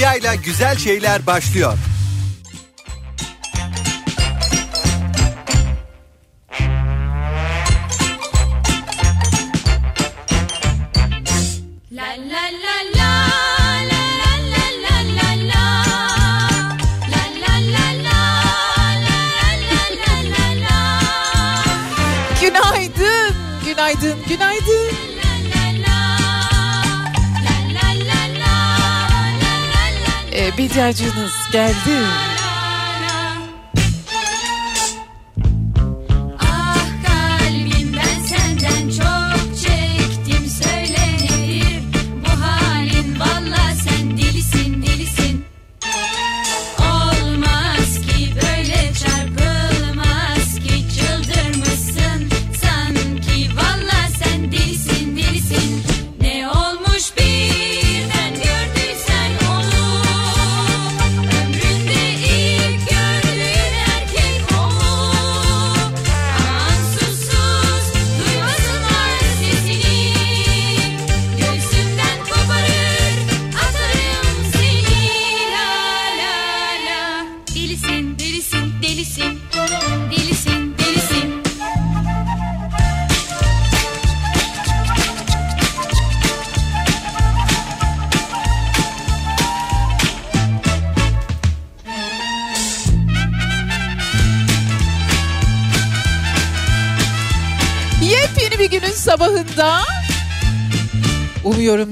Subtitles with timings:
[0.00, 1.78] İle güzel şeyler başlıyor.
[30.60, 32.29] Medyacınız geldi.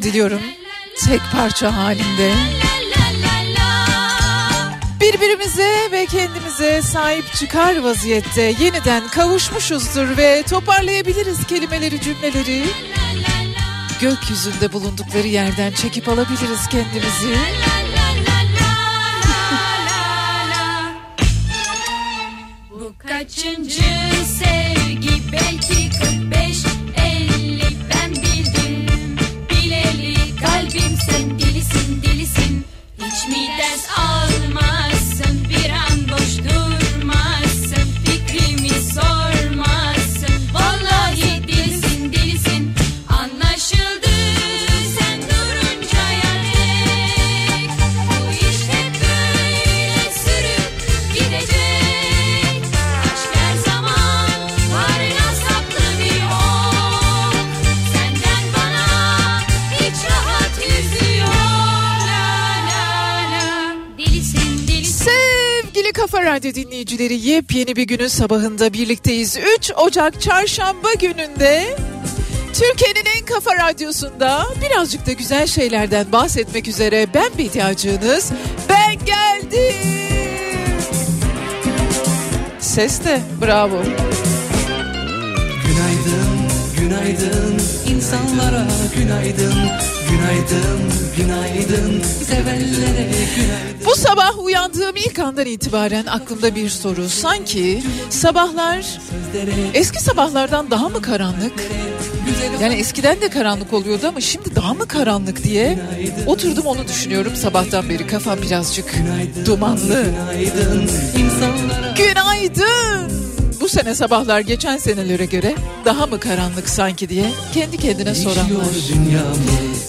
[0.09, 0.41] Umuyorum diliyorum
[1.07, 2.33] tek parça halinde
[5.01, 12.65] birbirimize ve kendimize sahip çıkar vaziyette yeniden kavuşmuşuzdur ve toparlayabiliriz kelimeleri cümleleri.
[14.01, 17.35] Gökyüzünde bulundukları yerden çekip alabiliriz kendimizi.
[67.39, 69.39] Yepyeni bir günün sabahında birlikteyiz.
[69.59, 71.77] 3 Ocak çarşamba gününde
[72.53, 78.33] Türkiye'nin en kafa radyosunda birazcık da güzel şeylerden bahsetmek üzere ben Bediacığınız
[78.69, 79.77] ben geldim.
[82.61, 83.83] Ses de bravo.
[85.67, 86.39] Günaydın,
[86.79, 87.61] günaydın
[87.95, 88.67] insanlara
[88.97, 89.55] günaydın
[90.11, 90.81] Günaydın,
[91.17, 93.68] günaydın sevenlere günaydın
[94.09, 97.09] sabah uyandığım ilk andan itibaren aklımda bir soru.
[97.09, 99.01] Sanki sabahlar
[99.75, 101.53] eski sabahlardan daha mı karanlık?
[102.63, 105.79] Yani eskiden de karanlık oluyordu ama şimdi daha mı karanlık diye
[106.27, 108.95] oturdum onu düşünüyorum sabahtan beri kafam birazcık
[109.47, 110.05] dumanlı.
[110.05, 110.91] Günaydın
[111.97, 113.28] Günaydın.
[113.69, 117.25] Bu sene sabahlar geçen senelere göre daha mı karanlık sanki diye
[117.55, 118.67] kendi kendine soranlar.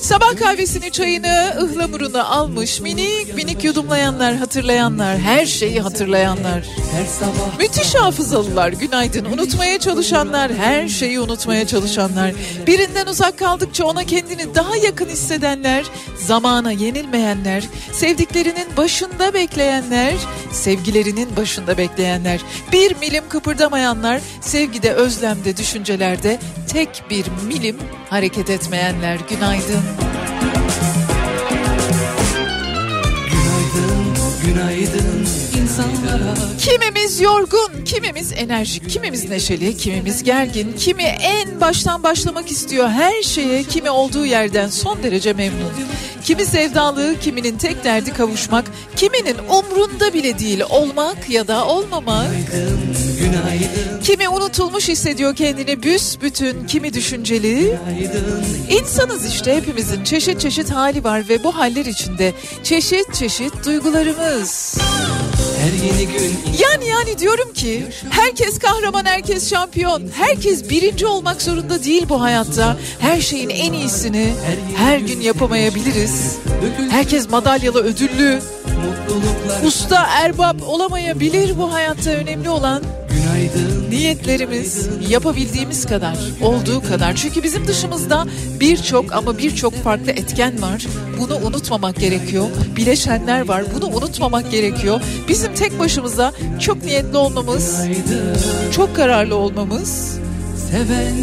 [0.02, 6.66] Sabah kahvesini, çayını, ıhlamurunu almış minik minik yudumlayanlar, hatırlayanlar, her şeyi hatırlayanlar.
[7.60, 9.26] Müthiş hafızalılar, günaydın.
[9.26, 12.34] Unutmaya çalışanlar, her şeyi unutmaya çalışanlar.
[12.68, 15.86] Birinden uzak kaldıkça ona kendini daha yakın hissedenler,
[16.18, 20.14] zamana yenilmeyenler, sevdiklerinin başında bekleyenler,
[20.52, 22.42] sevgilerinin başında bekleyenler,
[22.74, 23.69] bir milim kıpırdamayanlar,
[24.42, 27.78] sevgide, özlemde, düşüncelerde tek bir milim
[28.10, 29.20] hareket etmeyenler.
[29.30, 29.84] Günaydın.
[33.32, 35.49] Günaydın, günaydın
[36.60, 43.64] Kimimiz yorgun, kimimiz enerjik, kimimiz neşeli, kimimiz gergin, kimi en baştan başlamak istiyor her şeye,
[43.64, 45.72] kimi olduğu yerden son derece memnun.
[46.24, 48.66] Kimi sevdalı, kiminin tek derdi kavuşmak,
[48.96, 52.28] kiminin umrunda bile değil olmak ya da olmamak.
[54.04, 57.78] Kimi unutulmuş hissediyor kendini büsbütün, kimi düşünceli.
[58.70, 62.34] İnsanız işte hepimizin çeşit çeşit hali var ve bu haller içinde
[62.64, 64.78] çeşit çeşit duygularımız.
[65.60, 70.04] Her yeni gün Yani yani diyorum ki herkes kahraman, herkes şampiyon.
[70.14, 72.78] Herkes birinci olmak zorunda değil bu hayatta.
[73.00, 74.34] Her şeyin en iyisini
[74.76, 76.36] her gün yapamayabiliriz.
[76.90, 78.42] Herkes madalyalı, ödüllü,
[79.64, 82.10] usta, erbap olamayabilir bu hayatta.
[82.12, 87.16] Önemli olan Günaydın niyetlerimiz yapabildiğimiz kadar, olduğu kadar.
[87.16, 88.26] Çünkü bizim dışımızda
[88.60, 90.86] birçok ama birçok farklı etken var.
[91.20, 92.46] Bunu unutmamak gerekiyor.
[92.76, 93.64] Bileşenler var.
[93.76, 95.02] Bunu unutmamak gerekiyor.
[95.28, 97.82] Bizim tek başımıza çok niyetli olmamız,
[98.76, 100.20] çok kararlı olmamız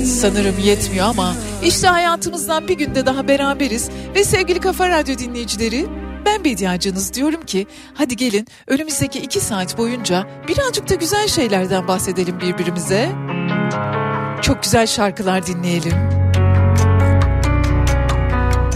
[0.04, 1.34] sanırım yetmiyor ama
[1.64, 5.86] işte hayatımızdan bir günde daha beraberiz ve sevgili Kafa Radyo dinleyicileri
[6.26, 12.40] ben Bediacınız diyorum ki hadi gelin önümüzdeki iki saat boyunca birazcık da güzel şeylerden bahsedelim
[12.40, 13.12] birbirimize.
[14.42, 15.94] Çok güzel şarkılar dinleyelim.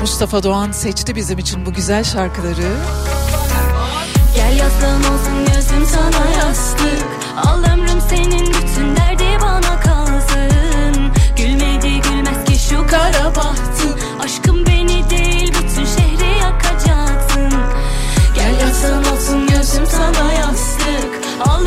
[0.01, 2.73] Mustafa Doğan seçti bizim için bu güzel şarkıları.
[4.35, 7.07] Gel yastığım olsun gözüm sana yastık
[7.37, 15.11] Al ömrüm senin bütün derdi bana kalsın Gülmedi gülmez ki şu kara bahtım Aşkım beni
[15.11, 15.40] değil
[18.71, 21.11] Yastığım olsun gözüm sana yastık.
[21.41, 21.65] Al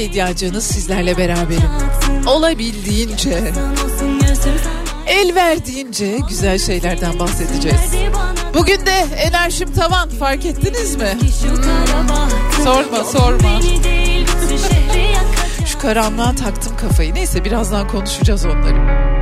[0.00, 1.70] Bediacınız sizlerle beraberim.
[2.26, 3.52] Olabildiğince,
[5.06, 7.92] el verdiğince güzel şeylerden bahsedeceğiz.
[8.54, 11.18] Bugün de enerjim tavan fark ettiniz mi?
[12.64, 13.60] Sorma, sorma.
[15.66, 17.14] Şu karanlığa taktım kafayı.
[17.14, 19.19] Neyse birazdan konuşacağız onları.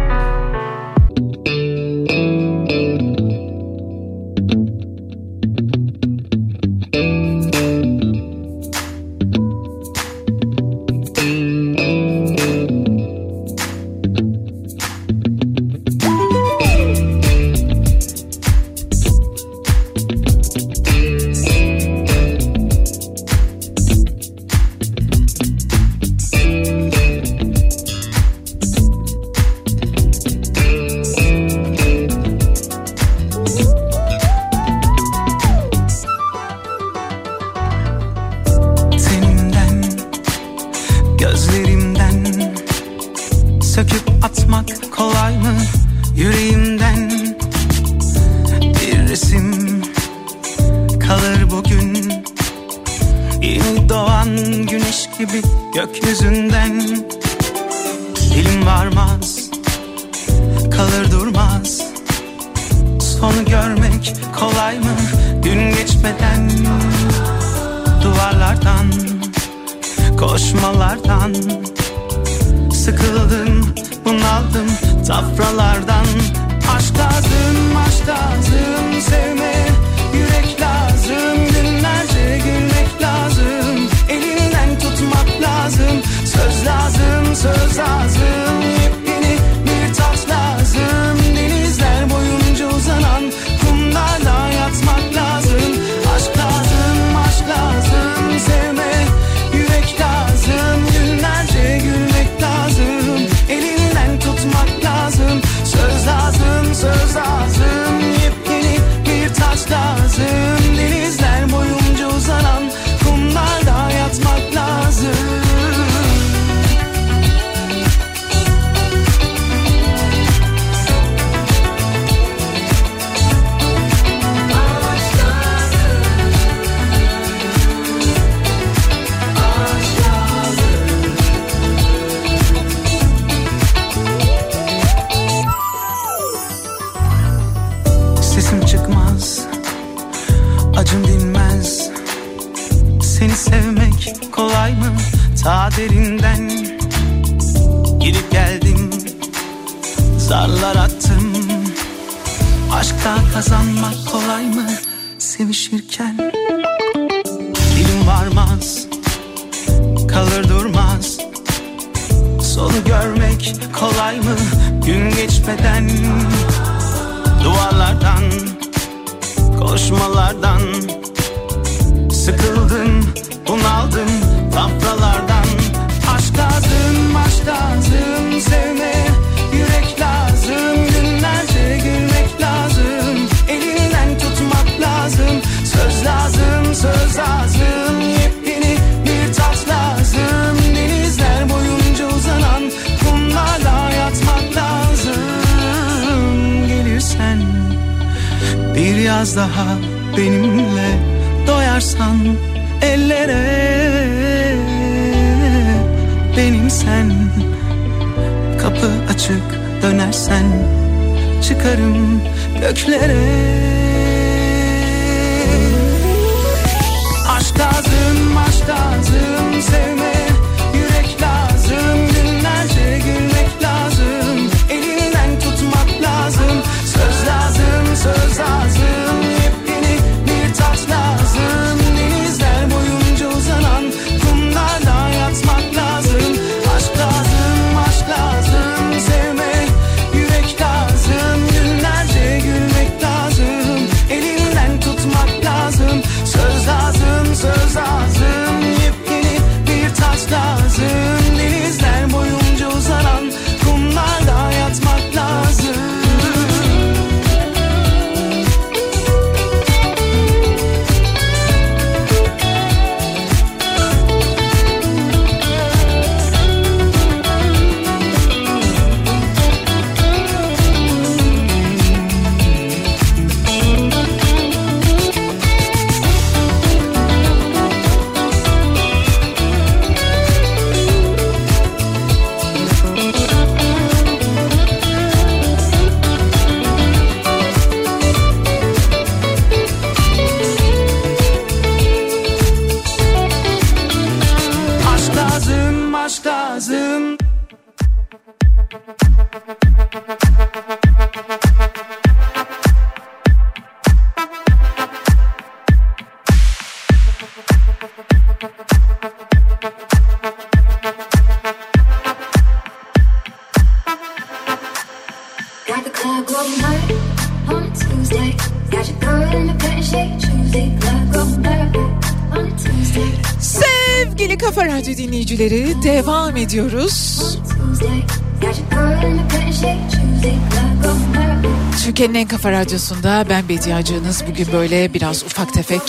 [331.99, 334.25] Türkiye'nin en kafa radyosunda ben Bediye Acığınız.
[334.31, 335.83] Bugün böyle biraz ufak tefek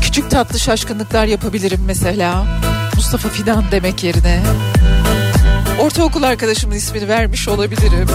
[0.00, 2.46] küçük tatlı şaşkınlıklar yapabilirim mesela.
[2.96, 4.42] Mustafa Fidan demek yerine.
[5.80, 8.08] Ortaokul arkadaşımın ismini vermiş olabilirim.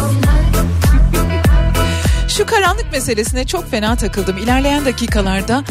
[2.27, 4.37] Şu karanlık meselesine çok fena takıldım.
[4.37, 5.63] İlerleyen dakikalarda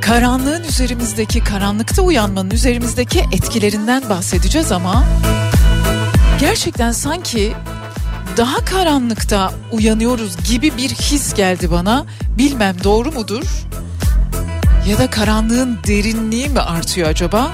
[0.00, 5.04] karanlığın üzerimizdeki, karanlıkta uyanmanın üzerimizdeki etkilerinden bahsedeceğiz ama
[6.40, 7.52] gerçekten sanki
[8.36, 12.06] daha karanlıkta uyanıyoruz gibi bir his geldi bana.
[12.38, 13.44] Bilmem doğru mudur?
[14.88, 17.50] Ya da karanlığın derinliği mi artıyor acaba?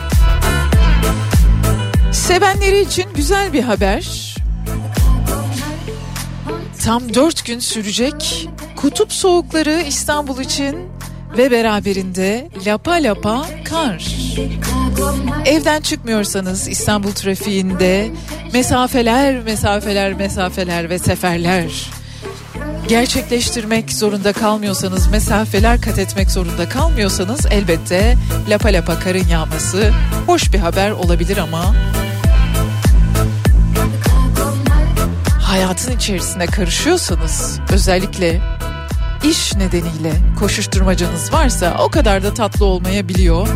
[2.13, 4.35] Sevenleri için güzel bir haber.
[6.85, 10.77] Tam dört gün sürecek kutup soğukları İstanbul için
[11.39, 14.05] ve beraberinde lapa lapa kar.
[15.45, 18.11] Evden çıkmıyorsanız İstanbul trafiğinde
[18.53, 21.91] mesafeler, mesafeler, mesafeler ve seferler
[22.89, 28.15] gerçekleştirmek zorunda kalmıyorsanız, mesafeler kat etmek zorunda kalmıyorsanız elbette
[28.49, 29.93] lapa lapa karın yağması
[30.27, 31.75] hoş bir haber olabilir ama
[35.43, 38.41] hayatın içerisine karışıyorsanız özellikle
[39.25, 43.49] iş nedeniyle koşuşturmacanız varsa o kadar da tatlı olmayabiliyor.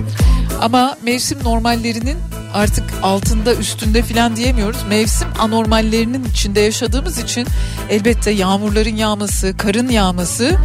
[0.62, 2.18] Ama mevsim normallerinin
[2.54, 4.82] artık altında üstünde filan diyemiyoruz.
[4.88, 7.46] Mevsim anormallerinin içinde yaşadığımız için
[7.90, 10.56] elbette yağmurların yağması, karın yağması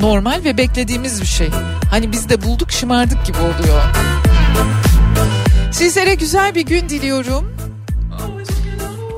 [0.00, 1.48] normal ve beklediğimiz bir şey.
[1.90, 3.82] Hani biz de bulduk şımardık gibi oluyor.
[5.72, 7.56] Sizlere güzel bir gün diliyorum.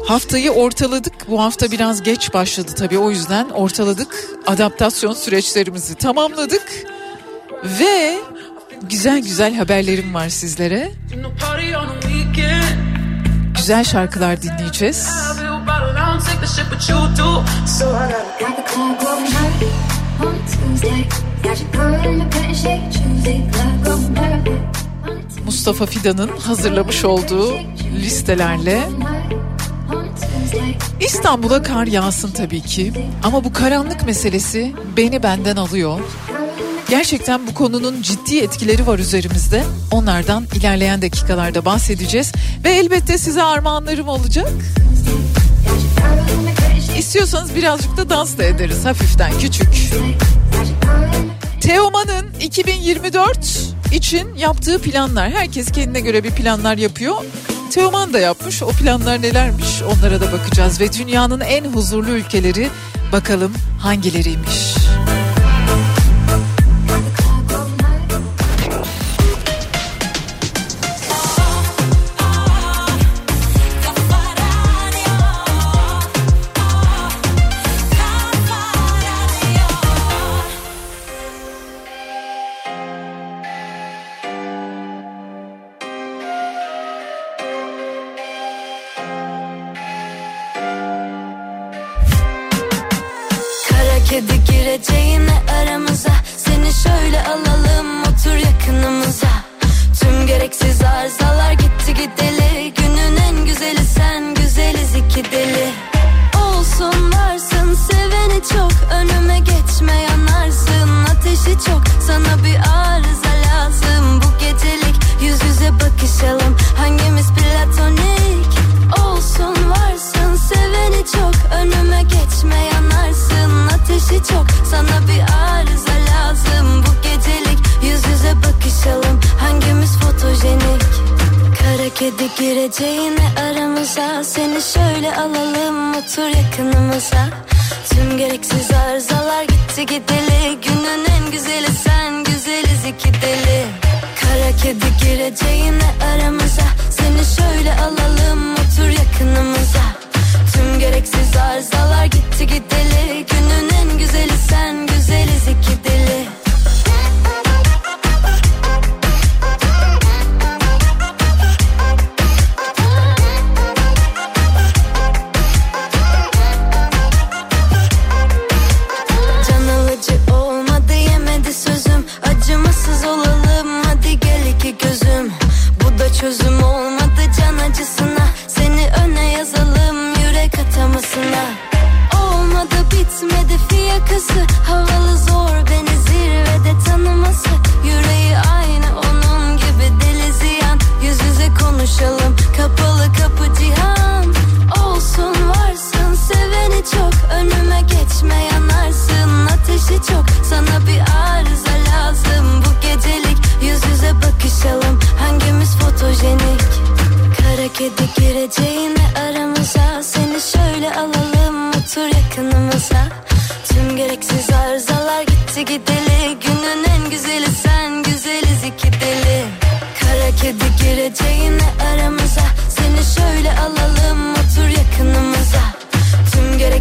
[0.06, 1.14] Haftayı ortaladık.
[1.28, 4.28] Bu hafta biraz geç başladı tabii o yüzden ortaladık.
[4.46, 6.86] Adaptasyon süreçlerimizi tamamladık.
[7.64, 8.18] Ve
[8.90, 10.92] güzel güzel haberlerim var sizlere.
[13.56, 15.08] Güzel şarkılar dinleyeceğiz.
[25.44, 27.54] Mustafa Fidan'ın hazırlamış olduğu
[28.00, 28.82] listelerle.
[31.00, 36.00] İstanbul'a kar yağsın tabii ki ama bu karanlık meselesi beni benden alıyor.
[36.94, 39.64] Gerçekten bu konunun ciddi etkileri var üzerimizde.
[39.90, 42.32] Onlardan ilerleyen dakikalarda bahsedeceğiz
[42.64, 44.52] ve elbette size armağanlarım olacak.
[46.98, 49.68] İstiyorsanız birazcık da dans da ederiz hafiften küçük.
[51.60, 53.38] Teoman'ın 2024
[53.92, 55.30] için yaptığı planlar.
[55.30, 57.16] Herkes kendine göre bir planlar yapıyor.
[57.70, 58.62] Teoman da yapmış.
[58.62, 60.80] O planlar nelermiş onlara da bakacağız.
[60.80, 62.68] Ve dünyanın en huzurlu ülkeleri
[63.12, 64.83] bakalım hangileriymiş.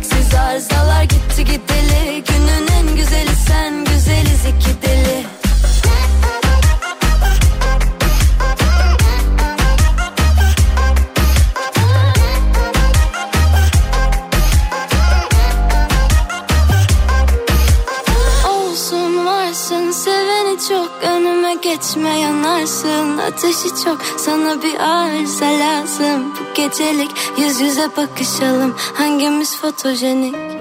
[0.03, 2.23] Gereksiz arızalar gitti gideli.
[2.27, 5.22] Günün en güzeli sen güzeliz iki deli
[21.93, 24.01] Geçme yanarsın Ateşi çok.
[24.17, 26.33] Sana bir arıza lazım.
[26.39, 28.75] Bu gecelik yüz yüze bakışalım.
[28.93, 30.52] Hangimiz fotojenik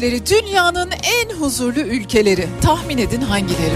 [0.00, 3.74] dinleyicileri dünyanın en huzurlu ülkeleri tahmin edin hangileri?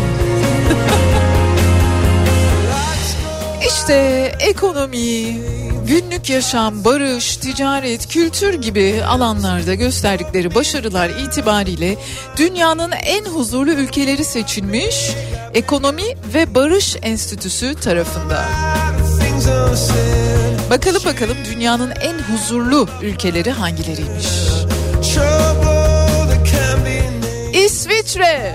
[3.68, 3.94] İşte
[4.40, 5.38] ekonomi,
[5.86, 11.96] günlük yaşam, barış, ticaret, kültür gibi alanlarda gösterdikleri başarılar itibariyle
[12.36, 15.10] dünyanın en huzurlu ülkeleri seçilmiş
[15.54, 16.04] Ekonomi
[16.34, 18.44] ve Barış Enstitüsü tarafından.
[20.70, 24.26] Bakalım bakalım dünyanın en huzurlu ülkeleri hangileriymiş?
[28.18, 28.54] Metre.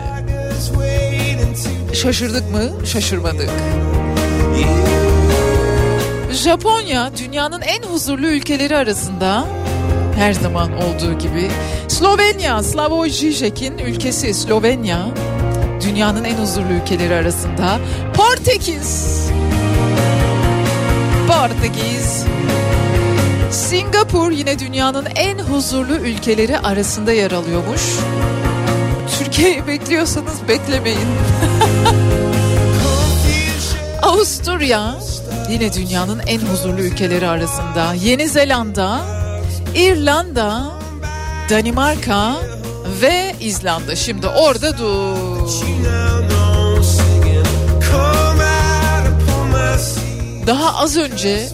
[1.94, 2.86] Şaşırdık mı?
[2.86, 3.50] Şaşırmadık.
[6.32, 9.46] Japonya dünyanın en huzurlu ülkeleri arasında
[10.16, 11.52] her zaman olduğu gibi.
[11.88, 15.08] Slovenya, Slavoj Žižek'in ülkesi Slovenya
[15.82, 17.80] dünyanın en huzurlu ülkeleri arasında.
[18.14, 19.22] Portekiz.
[21.28, 22.26] Portekiz.
[23.52, 27.82] Singapur yine dünyanın en huzurlu ülkeleri arasında yer alıyormuş.
[29.36, 30.98] Türkiye'yi bekliyorsanız beklemeyin.
[34.02, 34.96] Avusturya
[35.50, 37.94] yine dünyanın en huzurlu ülkeleri arasında.
[37.94, 39.02] Yeni Zelanda,
[39.76, 40.72] İrlanda,
[41.50, 42.36] Danimarka
[43.02, 43.96] ve İzlanda.
[43.96, 45.18] Şimdi orada dur.
[50.48, 51.50] Daha az önce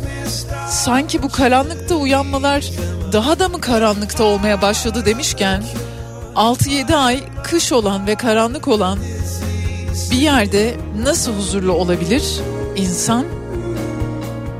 [0.70, 2.66] sanki bu karanlıkta uyanmalar
[3.14, 5.64] daha da mı karanlıkta olmaya başladı demişken
[6.36, 9.00] 6-7 ay kış olan ve karanlık olan
[10.12, 12.24] bir yerde nasıl huzurlu olabilir
[12.76, 13.26] insan?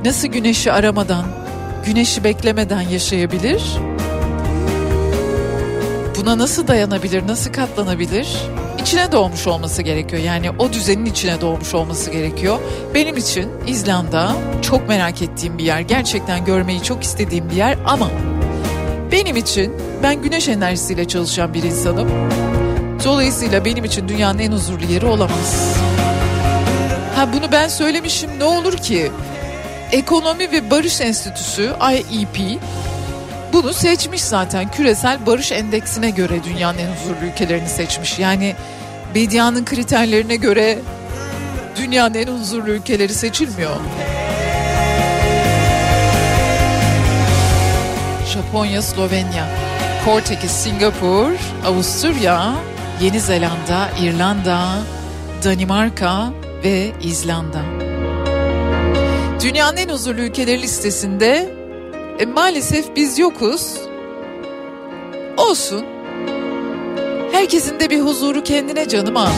[0.04, 1.24] Nasıl güneşi aramadan,
[1.86, 3.62] güneşi beklemeden yaşayabilir?
[6.20, 8.28] Buna nasıl dayanabilir, nasıl katlanabilir?
[8.80, 10.22] İçine doğmuş olması gerekiyor.
[10.22, 12.58] Yani o düzenin içine doğmuş olması gerekiyor.
[12.94, 14.32] Benim için İzlanda
[14.62, 15.80] çok merak ettiğim bir yer.
[15.80, 18.08] Gerçekten görmeyi çok istediğim bir yer ama
[19.12, 19.72] benim için
[20.02, 22.08] ben güneş enerjisiyle çalışan bir insanım.
[23.04, 25.76] Dolayısıyla benim için dünyanın en huzurlu yeri olamaz.
[27.16, 29.10] Ha bunu ben söylemişim ne olur ki?
[29.92, 32.60] Ekonomi ve Barış Enstitüsü IEP
[33.52, 38.18] bunu seçmiş zaten küresel barış endeksine göre dünyanın en huzurlu ülkelerini seçmiş.
[38.18, 38.54] Yani
[39.14, 40.78] Bedia'nın kriterlerine göre
[41.76, 43.76] dünyanın en huzurlu ülkeleri seçilmiyor.
[48.52, 49.48] Japonya, Slovenya,
[50.04, 51.32] Portekiz, Singapur,
[51.66, 52.54] Avusturya,
[53.00, 54.68] Yeni Zelanda, İrlanda,
[55.44, 56.32] Danimarka
[56.64, 57.62] ve İzlanda.
[59.42, 61.54] Dünyanın en huzurlu ülkeleri listesinde
[62.18, 63.76] e, maalesef biz yokuz.
[65.36, 65.84] Olsun.
[67.32, 69.28] Herkesin de bir huzuru kendine canım ha.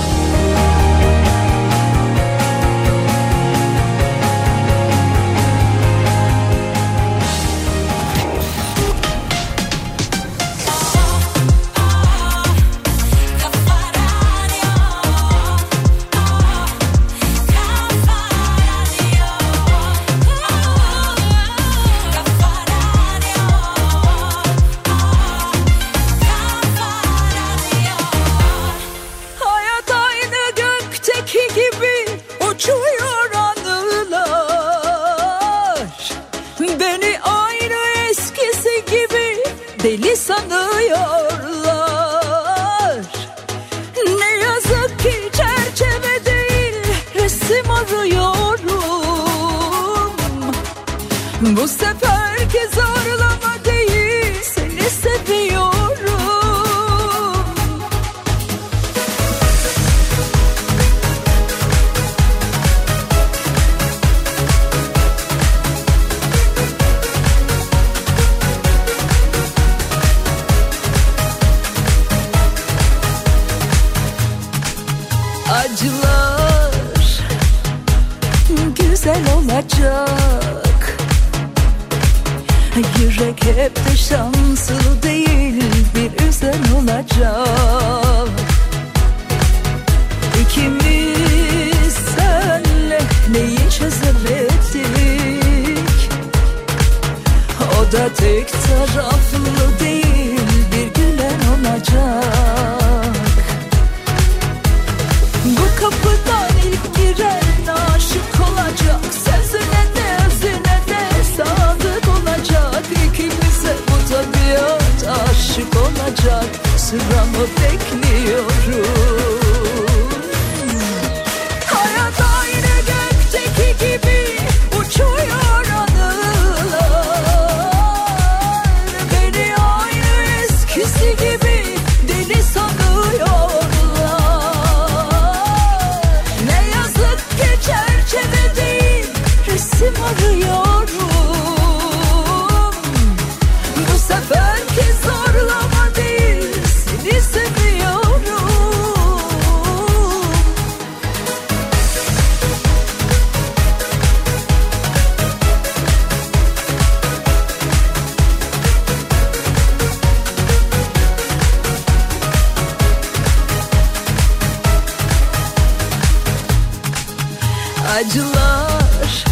[167.95, 169.25] acılar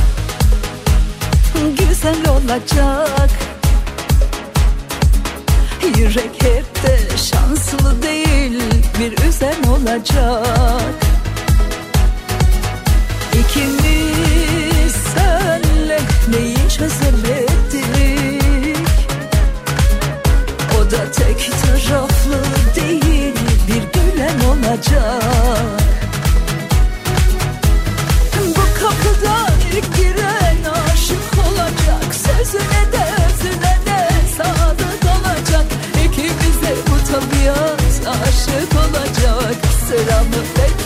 [1.78, 3.30] Güzel olacak.
[5.98, 8.62] Yürek hep de şanslı değil
[8.98, 10.94] Bir üzen olacak.
[13.32, 17.46] İkimiz senle neyi çözemedik?
[20.78, 22.38] O da tek taraflı
[22.76, 23.34] değil
[23.68, 25.91] Bir gülen olacak.
[32.52, 35.66] Sözüne de özüne de sadık olacak.
[36.04, 39.56] İkimize bu tabiat aşık olacak.
[39.86, 40.81] Sıramı bekliyorum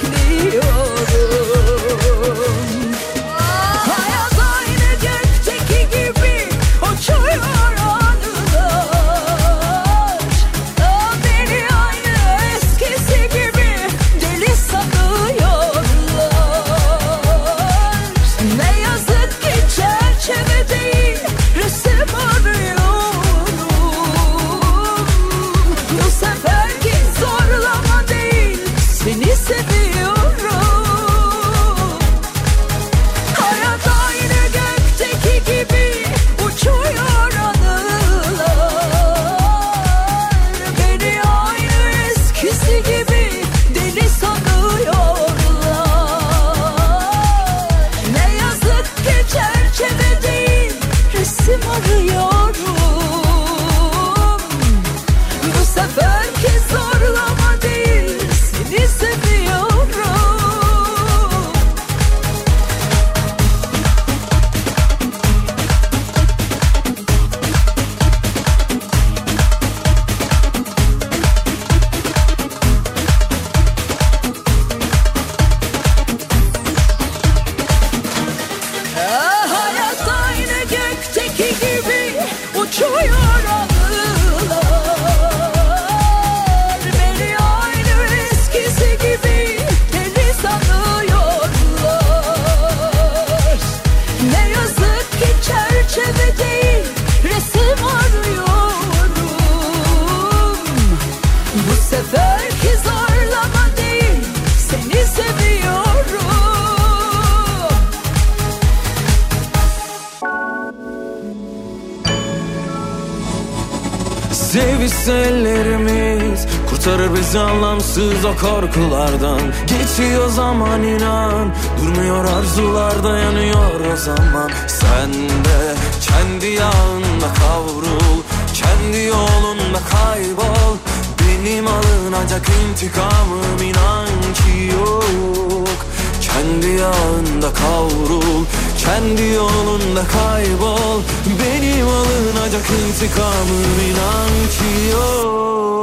[118.40, 121.54] korkulardan Geçiyor zaman inan.
[121.80, 124.50] Durmuyor arzular dayanıyor o zaman.
[124.66, 128.22] Sen de kendi yağında kavrul
[128.54, 130.76] Kendi yolunda kaybol.
[131.20, 135.78] Benim alınacak intikamım inan ki yok.
[136.20, 138.44] Kendi yağında kavrul
[138.78, 141.00] Kendi yolunda kaybol.
[141.40, 145.75] Benim alınacak intikamım inan ki yok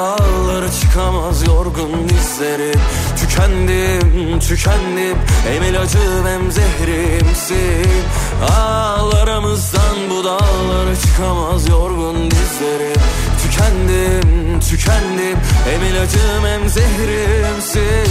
[0.00, 2.80] Dağlara çıkamaz yorgun dizlerim.
[3.16, 5.18] Tükendim, tükendim.
[5.48, 7.92] Hem ilacım hem zehrimsin.
[8.58, 13.02] Ağlarımızdan bu dağlara çıkamaz yorgun dizlerim.
[13.42, 15.38] Tükendim, tükendim.
[15.64, 18.10] Hem ilacım hem zehrimsin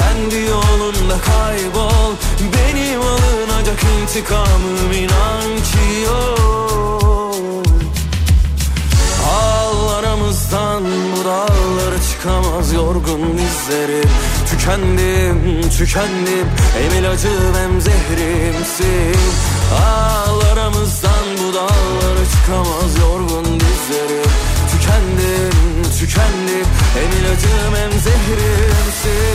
[0.00, 2.12] Kendi yolunda kaybol.
[2.54, 7.64] Benim alınacak intikamım inan ki yok.
[9.40, 14.10] Ağlarımızdan bu dağlara çıkamaz yorgun dizlerim
[14.50, 16.46] Tükendim, tükendim.
[16.78, 19.20] Hem ilacım hem zehrimsin.
[19.84, 24.30] Ağlarımızdan bu dağlara çıkamaz yorgun dizlerim
[25.00, 26.66] Tükendim, tükendim.
[26.94, 29.30] Hem ilacım hem zehrimsin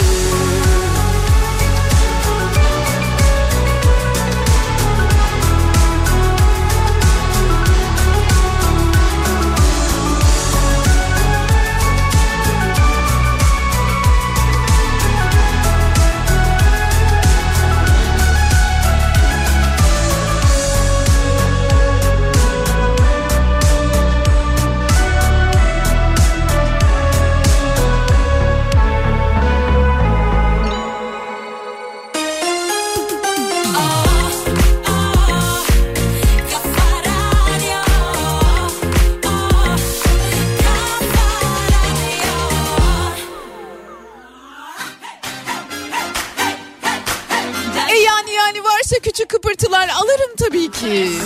[50.86, 51.26] ki.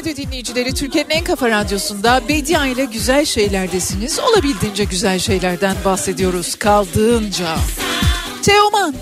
[0.00, 4.18] Radyo dinleyicileri Türkiye'nin en kafa radyosunda Bedia ile güzel şeylerdesiniz.
[4.18, 7.56] Olabildiğince güzel şeylerden bahsediyoruz kaldığınca.
[8.42, 8.94] Teoman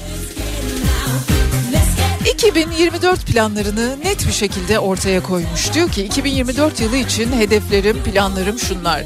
[2.38, 5.74] 2024 planlarını net bir şekilde ortaya koymuş.
[5.74, 9.05] Diyor ki 2024 yılı için hedeflerim, planlarım şunlar.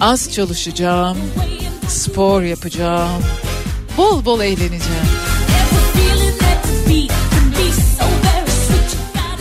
[0.00, 1.18] Az çalışacağım,
[1.88, 3.22] spor yapacağım,
[3.96, 5.06] bol bol eğleneceğim.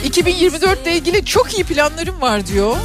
[0.05, 2.75] 2024 ile ilgili çok iyi planlarım var diyor.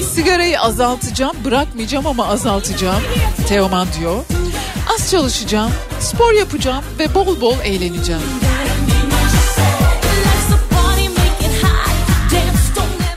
[0.14, 3.02] Sigarayı azaltacağım, bırakmayacağım ama azaltacağım.
[3.48, 4.24] Teoman diyor.
[5.12, 8.22] Çalışacağım, spor yapacağım ve bol bol eğleneceğim.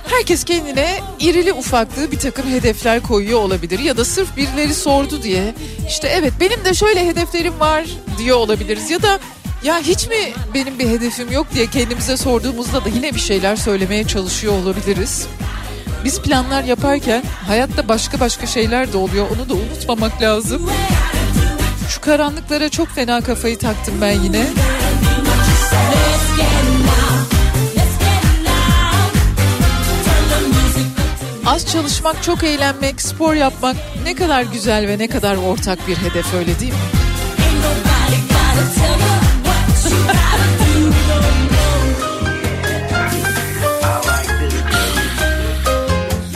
[0.10, 5.53] Herkes kendine irili ufaklı bir takım hedefler koyuyor olabilir ya da sırf birileri sordu diye
[5.88, 7.86] işte evet benim de şöyle hedeflerim var
[8.17, 9.19] diyor olabiliriz ya da
[9.63, 14.08] ya hiç mi benim bir hedefim yok diye kendimize sorduğumuzda da yine bir şeyler söylemeye
[14.08, 15.27] çalışıyor olabiliriz.
[16.03, 20.69] Biz planlar yaparken hayatta başka başka şeyler de oluyor onu da unutmamak lazım.
[21.89, 24.45] Şu karanlıklara çok fena kafayı taktım ben yine.
[31.45, 36.33] Az çalışmak, çok eğlenmek, spor yapmak ne kadar güzel ve ne kadar ortak bir hedef
[36.33, 36.79] öyle değil mi?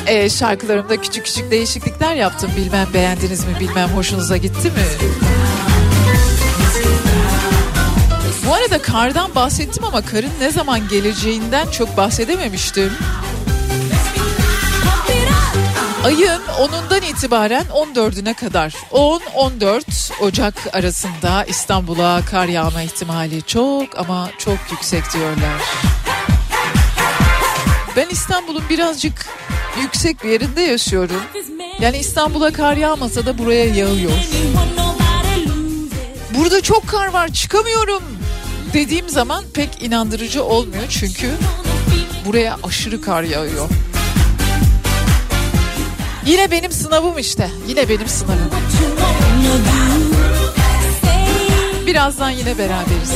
[0.09, 2.51] Ee, şarkılarımda küçük küçük değişiklikler yaptım.
[2.57, 5.11] Bilmem beğendiniz mi, bilmem hoşunuza gitti mi?
[8.47, 12.93] Bu arada kardan bahsettim ama karın ne zaman geleceğinden çok bahsedememiştim.
[16.03, 24.57] Ayın 10'undan itibaren 14'üne kadar 10-14 Ocak arasında İstanbul'a kar yağma ihtimali çok ama çok
[24.71, 25.61] yüksek diyorlar.
[27.95, 29.25] Ben İstanbul'un birazcık
[29.81, 31.21] yüksek bir yerinde yaşıyorum.
[31.81, 34.11] Yani İstanbul'a kar yağmasa da buraya yağıyor.
[36.37, 38.03] Burada çok kar var çıkamıyorum
[38.73, 41.31] dediğim zaman pek inandırıcı olmuyor çünkü
[42.25, 43.69] buraya aşırı kar yağıyor.
[46.25, 47.49] Yine benim sınavım işte.
[47.67, 48.49] Yine benim sınavım.
[51.87, 53.11] Birazdan yine beraberiz.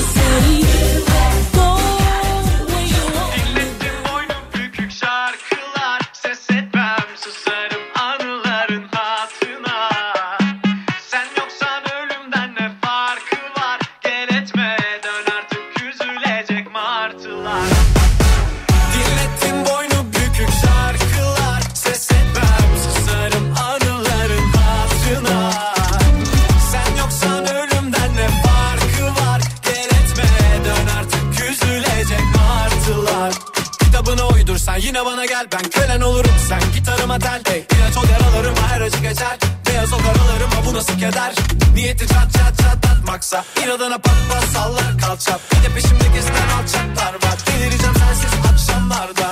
[36.59, 37.65] Sen gitarıma tel hey.
[37.77, 39.37] İlaç ol yaralarıma her acı geçer.
[39.69, 41.33] Beyaz o karalarıma bu nasıl keder?
[41.75, 47.37] Niyeti çat çat çatlatmaksa İnadına pat pat sallar kalçap Bir de peşimde gezen alçaklar var.
[47.47, 49.29] Delireceğim sensiz akşamlarda.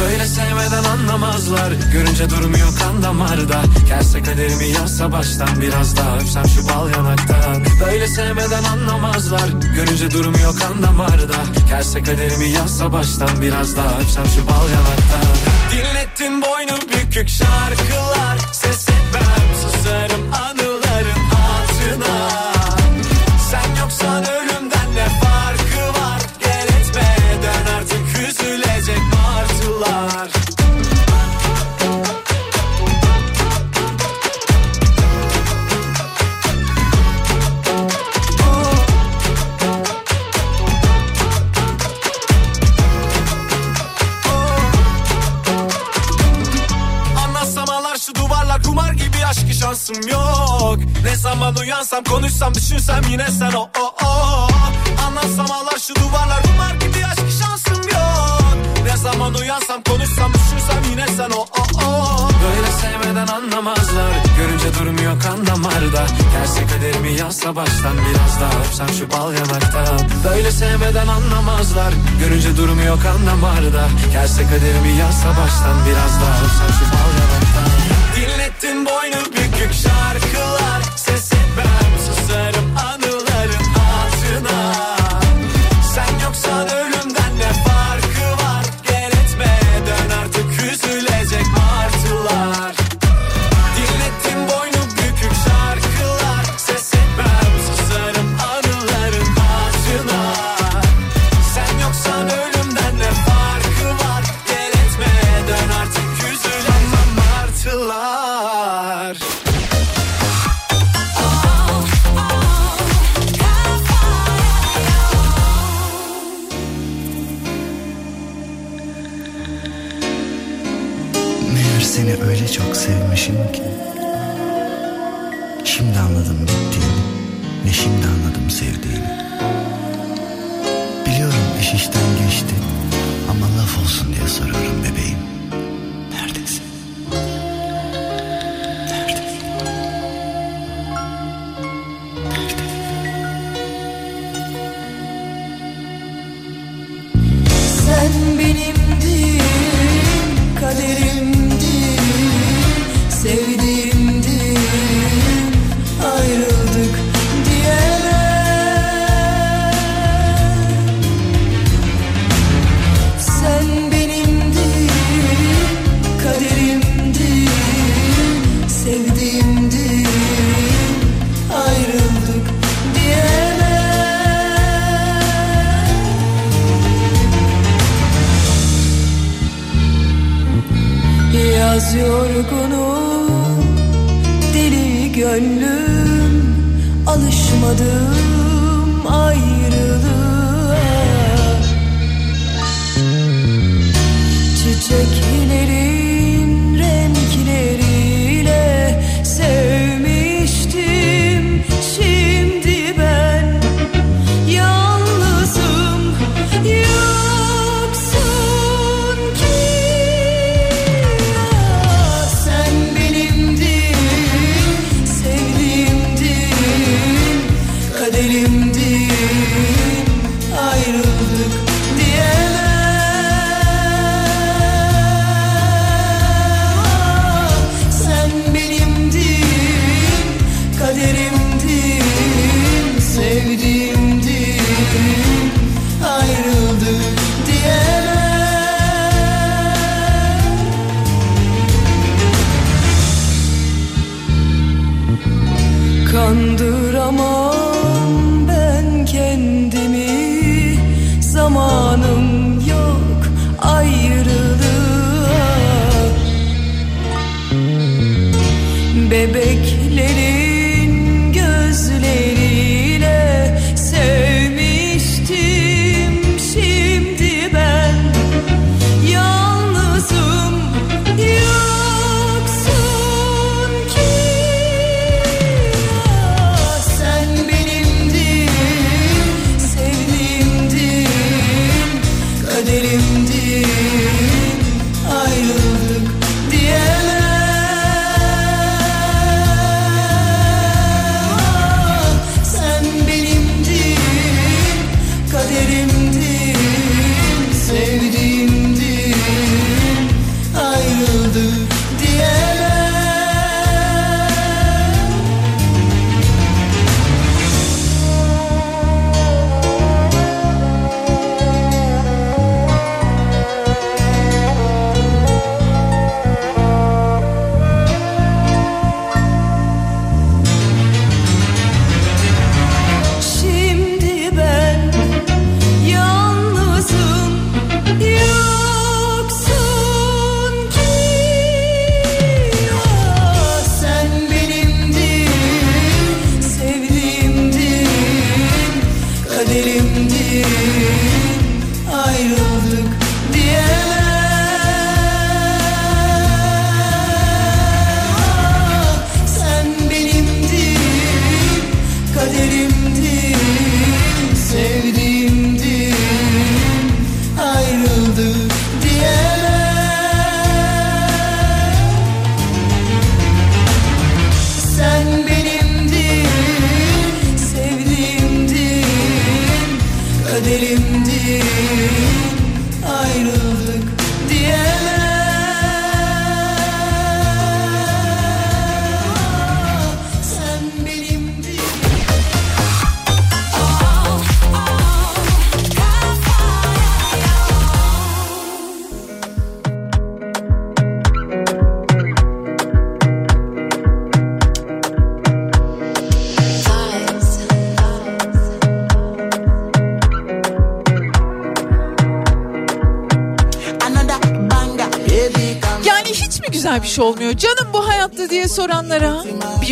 [0.00, 1.72] Böyle sevmeden anlamazlar.
[1.92, 3.62] Görünce durmuyor kan damarda.
[3.88, 9.48] Gelse kaderimi yazsa baştan Biraz daha öpsem şu bal yanaktan Böyle sevmeden anlamazlar.
[9.74, 11.36] Görünce durmuyor kan damarda.
[11.68, 18.38] Gelse kaderimi yazsa baştan Biraz daha öpsem şu bal yanaktan Dinlettin boynu bükük şarkılar.
[18.52, 19.37] Ses etmem
[52.48, 54.48] konuşsam düşünsem yine sen o o o.
[55.06, 56.42] Anlatsam ağlar şu duvarlar.
[56.42, 58.56] Kumar gibi aşkı şansım yok.
[58.84, 62.28] Ne zaman uyansam konuşsam düşünsem yine sen o o o.
[62.44, 64.12] Böyle sevmeden anlamazlar.
[64.38, 69.98] Görünce durmuyor kan damarda Gelse kaderimi yazsa baştan Biraz daha öpsem şu bal yanaktan.
[70.24, 71.92] Böyle sevmeden anlamazlar.
[72.20, 77.68] Görünce durmuyor kan damarda Gelse kaderimi yazsa baştan Biraz daha öpsem şu bal yanaktan.
[78.16, 80.57] Dinlettin boynu bükük şarkılar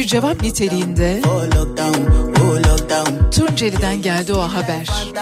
[0.06, 1.20] bir cevap niteliğinde
[3.30, 5.12] Tunceli'den geldi o haber.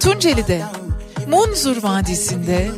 [0.00, 0.62] Tunceli'de
[1.58, 2.70] Munzur Vadisi'nde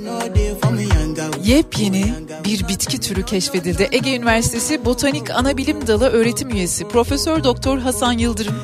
[1.44, 2.14] yepyeni
[2.44, 3.88] bir bitki türü keşfedildi.
[3.92, 8.54] Ege Üniversitesi Botanik Anabilim Dalı öğretim üyesi Profesör Doktor Hasan Yıldırım,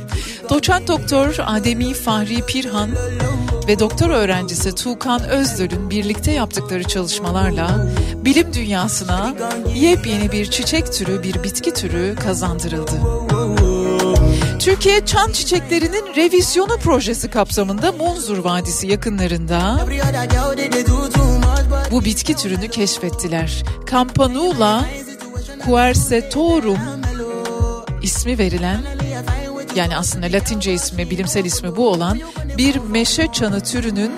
[0.50, 2.90] Doçent Doktor Ademi Fahri Pirhan
[3.68, 7.88] ve doktor öğrencisi Tuğkan Özdöl'ün birlikte yaptıkları çalışmalarla
[8.24, 9.34] bilim dünyasına
[9.74, 13.35] yepyeni bir çiçek türü, bir bitki türü kazandırıldı.
[14.66, 19.86] Türkiye çan çiçeklerinin revizyonu projesi kapsamında Munzur Vadisi yakınlarında
[21.90, 23.64] bu bitki türünü keşfettiler.
[23.90, 24.84] Campanula
[25.64, 26.78] quercetorum
[28.02, 28.80] ismi verilen
[29.76, 32.20] yani aslında Latince ismi, bilimsel ismi bu olan
[32.58, 34.12] bir meşe çanı türünün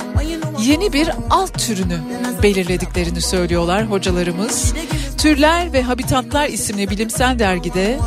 [0.60, 1.98] yeni bir alt türünü
[2.42, 4.74] belirlediklerini söylüyorlar hocalarımız.
[5.18, 7.98] Türler ve Habitatlar isimli bilimsel dergide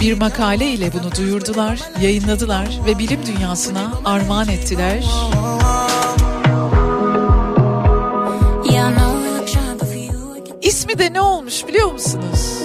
[0.00, 5.04] bir makale ile bunu duyurdular, yayınladılar ve bilim dünyasına armağan ettiler.
[10.62, 12.58] İsmi de ne olmuş biliyor musunuz?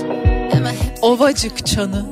[1.02, 2.06] Ovacık çanı.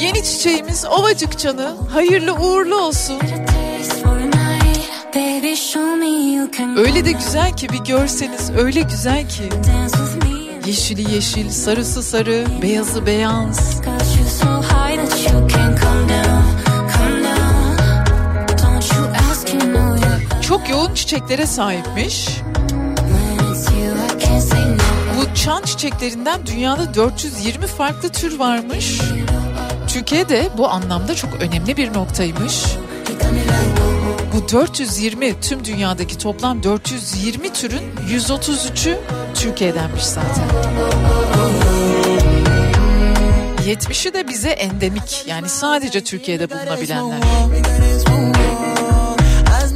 [0.00, 1.76] Yeni çiçeğimiz ovacık çanı.
[1.92, 3.18] Hayırlı uğurlu olsun.
[6.76, 9.48] Öyle de güzel ki bir görseniz öyle güzel ki.
[10.68, 13.80] Yeşili yeşil, sarısı sarı, beyazı beyaz.
[20.42, 22.28] Çok yoğun çiçeklere sahipmiş.
[25.16, 29.00] Bu çan çiçeklerinden dünyada 420 farklı tür varmış.
[29.88, 32.64] Türkiye'de bu anlamda çok önemli bir noktaymış.
[34.34, 38.98] Bu 420 tüm dünyadaki toplam 420 türün 133'ü
[39.38, 40.48] Türkiye'denmiş zaten.
[43.66, 47.18] 70'i de bize endemik yani sadece Türkiye'de bulunabilenler.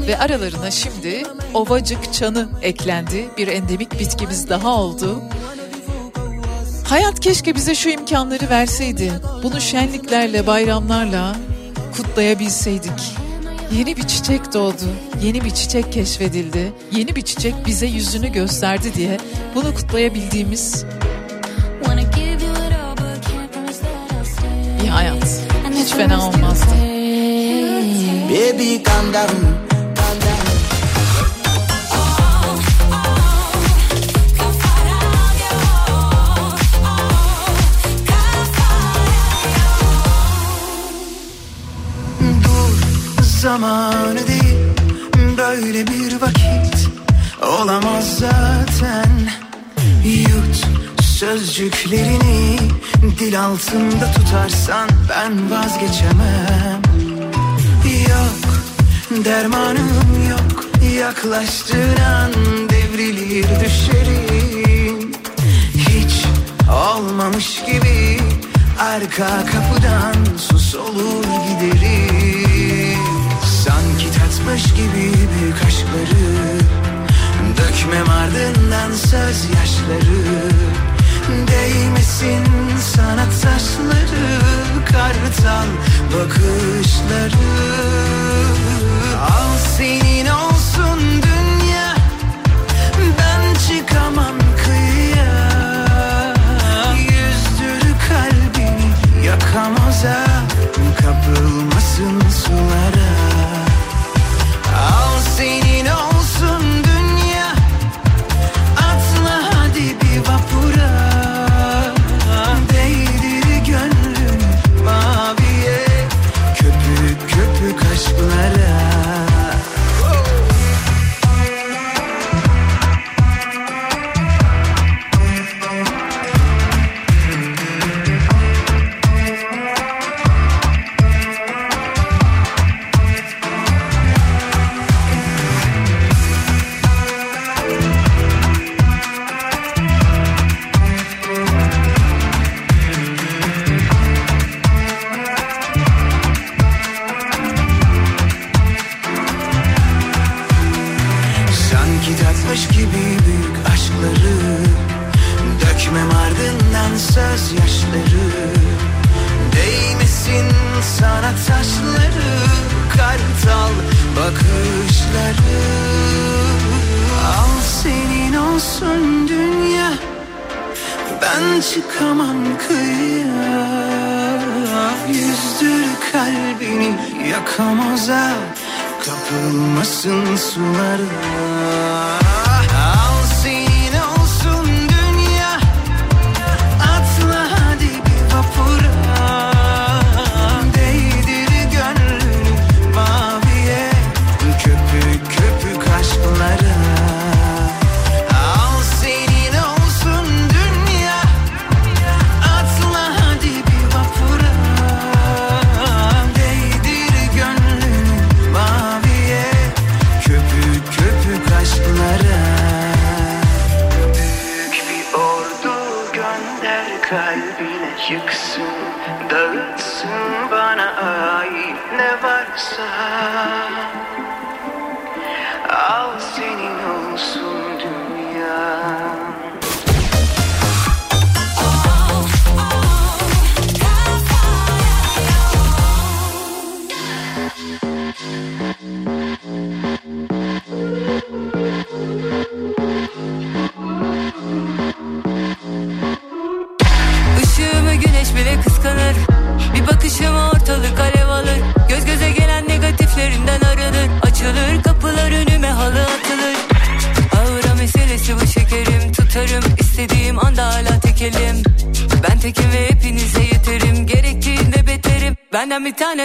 [0.06, 1.22] Ve aralarına şimdi
[1.54, 3.28] ovacık çanı eklendi.
[3.38, 5.22] Bir endemik bitkimiz daha oldu.
[6.88, 9.12] Hayat keşke bize şu imkanları verseydi.
[9.42, 11.36] Bunu şenliklerle, bayramlarla
[11.96, 13.21] kutlayabilseydik.
[13.76, 19.16] Yeni bir çiçek doğdu, yeni bir çiçek keşfedildi, yeni bir çiçek bize yüzünü gösterdi diye
[19.54, 20.84] bunu kutlayabildiğimiz
[24.82, 25.40] bir hayat.
[25.74, 26.66] Hiç fena olmazdı.
[28.30, 29.71] Baby calm down.
[43.42, 44.58] Zamanı değil
[45.36, 46.88] Böyle bir vakit
[47.42, 49.10] olamaz zaten.
[50.04, 50.66] Yut
[51.00, 52.58] sözcüklerini
[53.18, 56.82] dil altında tutarsan ben vazgeçemem.
[58.08, 58.44] Yok
[59.24, 60.64] dermanım yok
[60.98, 62.32] yaklaştığın an
[62.68, 65.12] devrilir düşerim
[65.74, 66.24] Hiç
[66.70, 68.20] olmamış gibi
[68.80, 72.21] arka kapıdan sus olur giderim
[78.22, 78.90] ardından
[79.58, 80.22] yaşları
[81.48, 82.44] Değmesin
[82.94, 84.40] sana taşları
[84.84, 85.66] Kartal
[86.14, 87.32] bakışları.
[89.20, 90.11] Al senin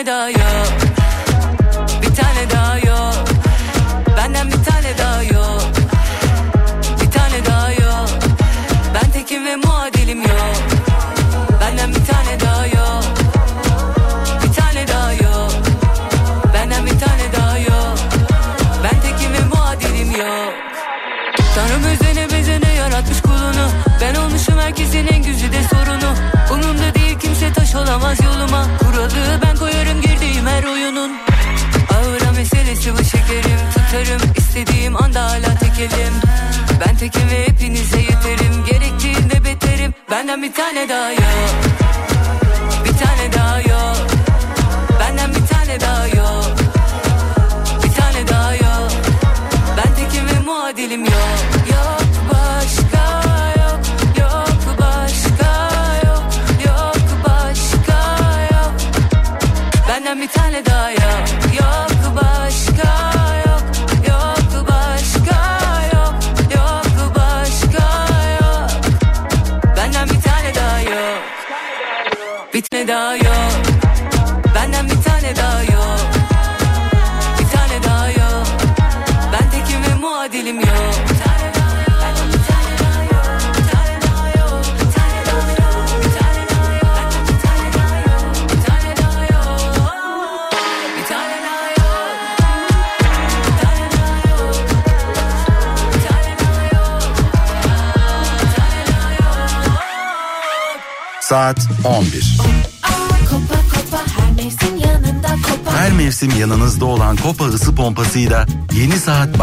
[0.08, 0.37] 的。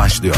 [0.04, 0.36] başlıyor.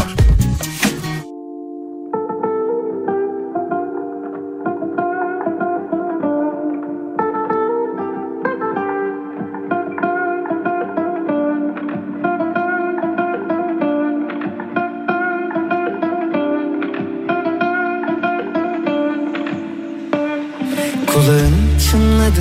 [21.07, 21.55] Kulağın
[21.91, 22.41] çınladı?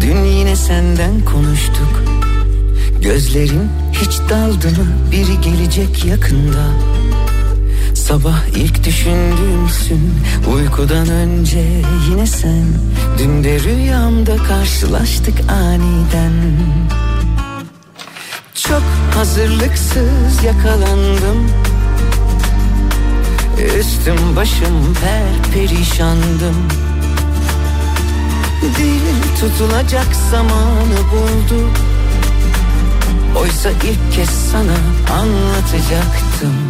[0.00, 2.04] Dün yine senden konuştuk.
[3.02, 5.00] Gözlerin hiç daldı mı?
[5.70, 6.59] Gelecek yakında.
[8.10, 10.14] Sabah ilk düşündüğümsün
[10.54, 11.64] Uykudan önce
[12.10, 12.64] yine sen.
[13.18, 16.32] Dün de rüyamda karşılaştık aniden.
[18.54, 18.82] Çok
[19.14, 21.50] hazırlıksız yakalandım.
[23.78, 26.56] Üstüm başım per perişandım.
[28.62, 31.68] Dil tutulacak zamanı buldu.
[33.36, 34.76] Oysa ilk kez sana
[35.20, 36.69] anlatacaktım.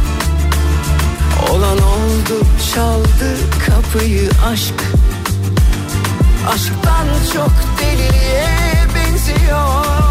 [1.49, 4.73] Olan oldu çaldı kapıyı aşk.
[6.53, 10.10] Aşktan çok deliliğe benziyor.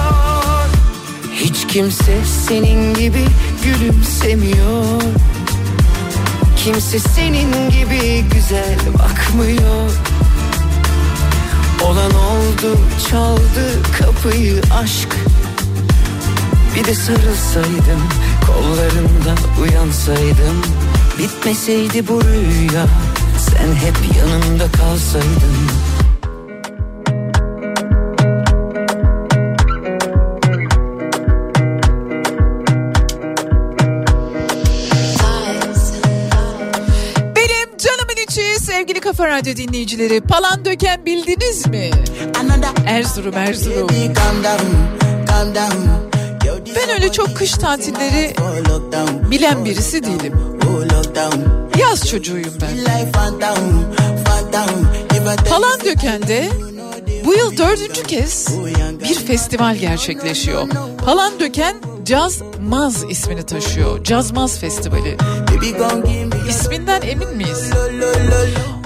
[1.53, 3.25] Hiç kimse senin gibi
[3.63, 5.01] gülümsemiyor.
[6.57, 9.91] Kimse senin gibi güzel bakmıyor.
[11.83, 12.77] Olan oldu
[13.09, 15.09] çaldı kapıyı aşk.
[16.75, 18.01] Bir de sarılsaydım
[18.47, 20.61] kollarından uyansaydım.
[21.19, 22.85] Bitmeseydi bu rüya
[23.37, 25.55] sen hep yanımda kalsaydın
[39.31, 40.21] Radyo dinleyicileri.
[40.21, 41.91] Palan döken bildiniz mi?
[42.87, 43.87] Erzurum Erzurum.
[46.75, 48.33] Ben öyle çok kış tatilleri
[49.31, 50.33] bilen birisi değilim.
[51.79, 52.67] Yaz çocuğuyum ben.
[55.49, 56.49] Palandöken'de
[57.25, 58.47] bu yıl dördüncü kez
[59.09, 60.67] bir festival gerçekleşiyor.
[61.05, 61.75] Palandöken
[62.05, 64.03] Caz Maz ismini taşıyor.
[64.03, 65.17] Caz Maz Festivali.
[66.49, 67.69] İsminden emin miyiz?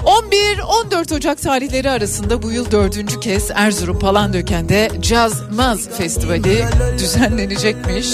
[0.06, 6.64] 11-14 Ocak tarihleri arasında bu yıl dördüncü kez Erzurum Palandöken'de Caz Maz Festivali
[6.98, 8.06] düzenlenecekmiş.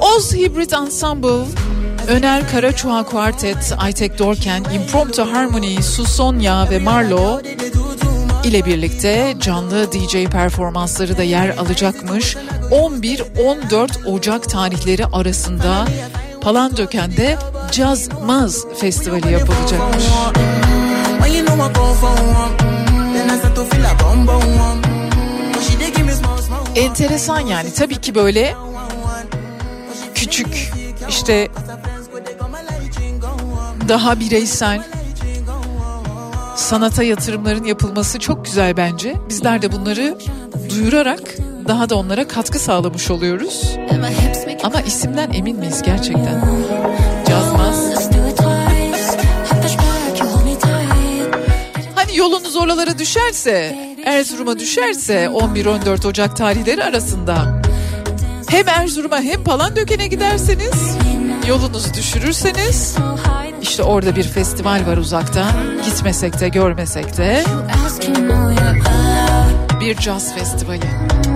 [0.00, 1.44] Oz Hybrid Ensemble,
[2.08, 7.40] Öner Karaçuğa Quartet, Aytek Dorken, Impromptu Harmony, Susonya ve Marlo
[8.44, 12.36] ile birlikte canlı DJ performansları da yer alacakmış.
[12.70, 15.84] 11-14 Ocak tarihleri arasında
[16.42, 17.38] Palandöken'de
[17.72, 20.04] Caz Maz Festivali yapılacakmış.
[26.76, 28.54] Enteresan yani tabii ki böyle
[30.14, 30.72] küçük
[31.08, 31.48] işte
[33.88, 34.82] daha bireysel
[36.56, 39.16] sanata yatırımların yapılması çok güzel bence.
[39.28, 40.18] Bizler de bunları
[40.70, 41.20] duyurarak
[41.68, 43.76] daha da onlara katkı sağlamış oluyoruz.
[44.62, 46.40] Ama isimden emin miyiz gerçekten?
[47.28, 47.92] Cazmaz.
[51.94, 57.62] Hani yolunuz oralara düşerse, Erzurum'a düşerse 11-14 Ocak tarihleri arasında
[58.48, 60.96] hem Erzurum'a hem Palandöken'e giderseniz
[61.48, 62.96] yolunuz düşürürseniz
[63.62, 65.46] işte orada bir festival var uzakta
[65.84, 67.44] gitmesek de görmesek de
[69.80, 71.31] bir caz festivali.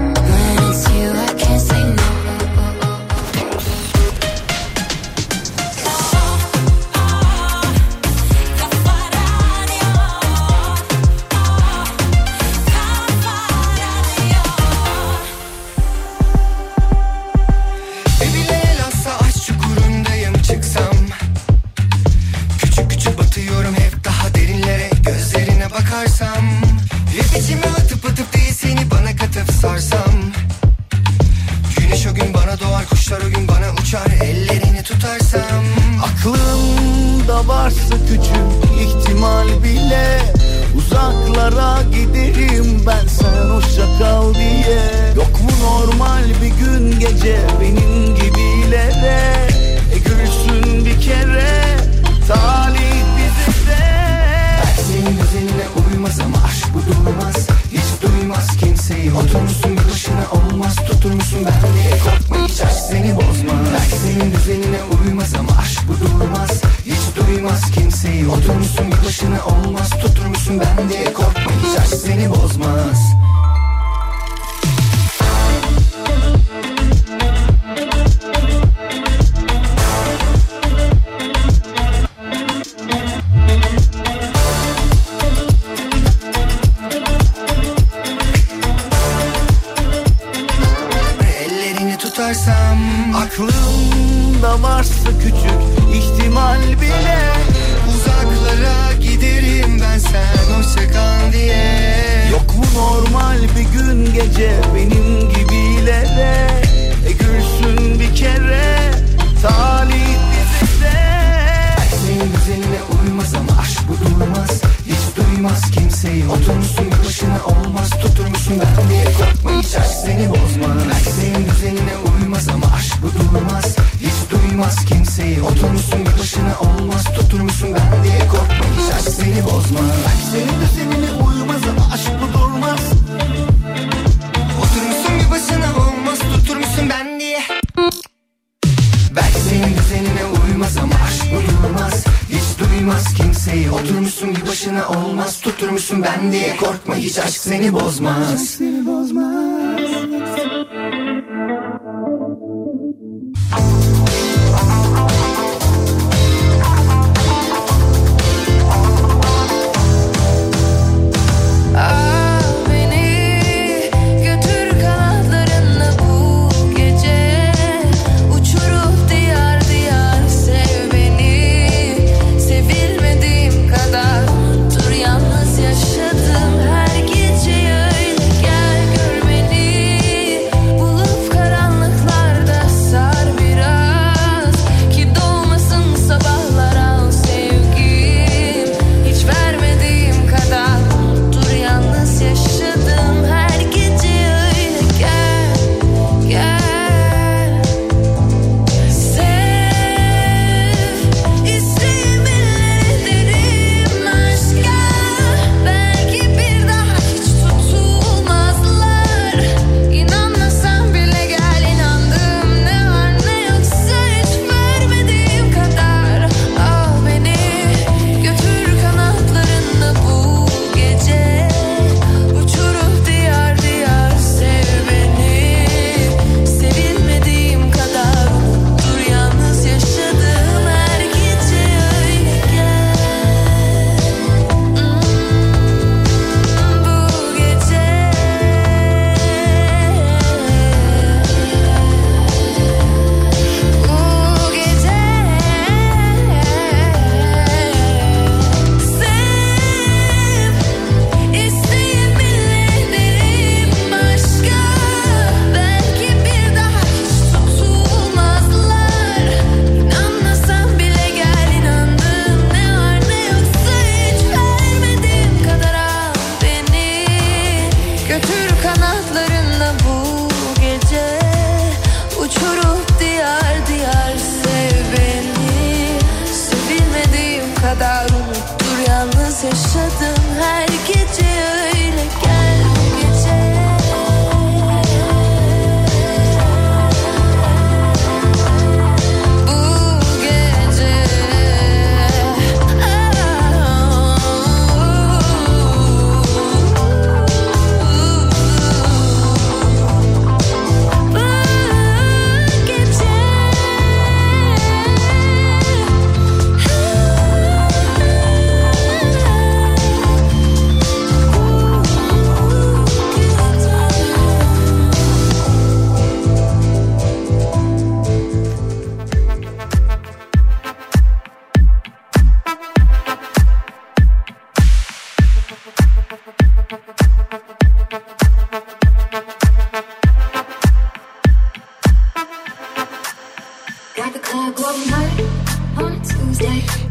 [142.87, 143.71] saymaz kimseyi.
[143.71, 145.41] Oturmuşsun bir başına olmaz.
[145.41, 148.59] Tutturmuşsun ben diye korkma hiç aşk seni bozmaz.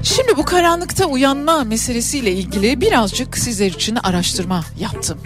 [0.04, 5.20] Şimdi bu karanlıkta uyanma meselesiyle ilgili birazcık sizler için araştırma yaptım.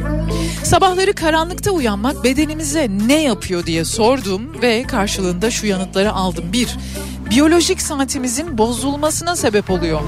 [0.64, 6.46] Sabahları karanlıkta uyanmak bedenimize ne yapıyor diye sordum ve karşılığında şu yanıtları aldım.
[6.54, 6.70] Bir,
[7.30, 10.02] biyolojik saatimizin bozulmasına sebep oluyor.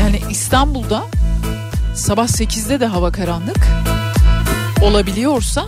[0.00, 1.04] Yani İstanbul'da
[1.94, 3.66] sabah 8'de de hava karanlık
[4.82, 5.66] olabiliyorsa,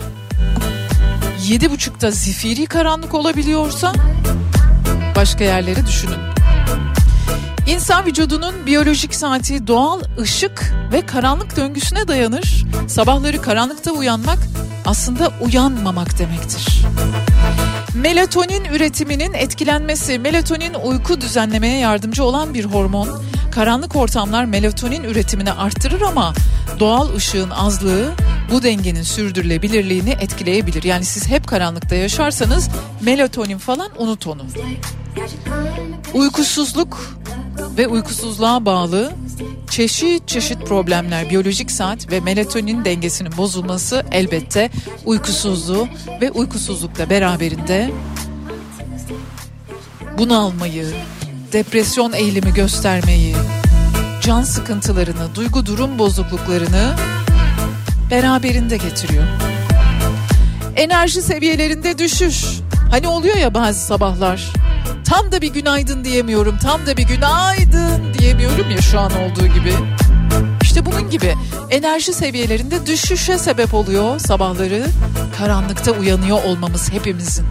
[1.47, 3.93] 7.30'da zifiri karanlık olabiliyorsa
[5.15, 6.19] başka yerleri düşünün.
[7.67, 12.65] İnsan vücudunun biyolojik saati doğal ışık ve karanlık döngüsüne dayanır.
[12.87, 14.39] Sabahları karanlıkta uyanmak
[14.85, 16.85] aslında uyanmamak demektir.
[17.95, 23.09] Melatonin üretiminin etkilenmesi, melatonin uyku düzenlemeye yardımcı olan bir hormon.
[23.53, 26.33] Karanlık ortamlar melatonin üretimini arttırır ama
[26.79, 28.11] doğal ışığın azlığı
[28.51, 30.83] bu dengenin sürdürülebilirliğini etkileyebilir.
[30.83, 32.69] Yani siz hep karanlıkta yaşarsanız
[33.01, 34.41] melatonin falan unut onu.
[36.13, 37.17] Uykusuzluk
[37.77, 39.11] ve uykusuzluğa bağlı
[39.69, 44.69] çeşit çeşit problemler, biyolojik saat ve melatonin dengesinin bozulması elbette
[45.05, 45.87] uykusuzluğu
[46.21, 47.91] ve uykusuzlukla beraberinde
[50.17, 50.85] bunalmayı,
[51.53, 53.35] depresyon eğilimi göstermeyi,
[54.21, 56.95] can sıkıntılarını, duygu durum bozukluklarını
[58.11, 59.23] beraberinde getiriyor.
[60.75, 62.45] Enerji seviyelerinde düşüş.
[62.91, 64.53] Hani oluyor ya bazı sabahlar.
[65.05, 66.57] Tam da bir günaydın diyemiyorum.
[66.57, 69.73] Tam da bir günaydın diyemiyorum ya şu an olduğu gibi.
[70.61, 71.35] İşte bunun gibi
[71.69, 74.85] enerji seviyelerinde düşüşe sebep oluyor sabahları.
[75.37, 77.45] Karanlıkta uyanıyor olmamız hepimizin.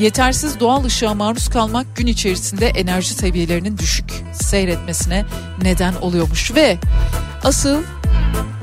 [0.00, 5.24] Yetersiz doğal ışığa maruz kalmak gün içerisinde enerji seviyelerinin düşük seyretmesine
[5.62, 6.78] neden oluyormuş ve
[7.44, 7.82] asıl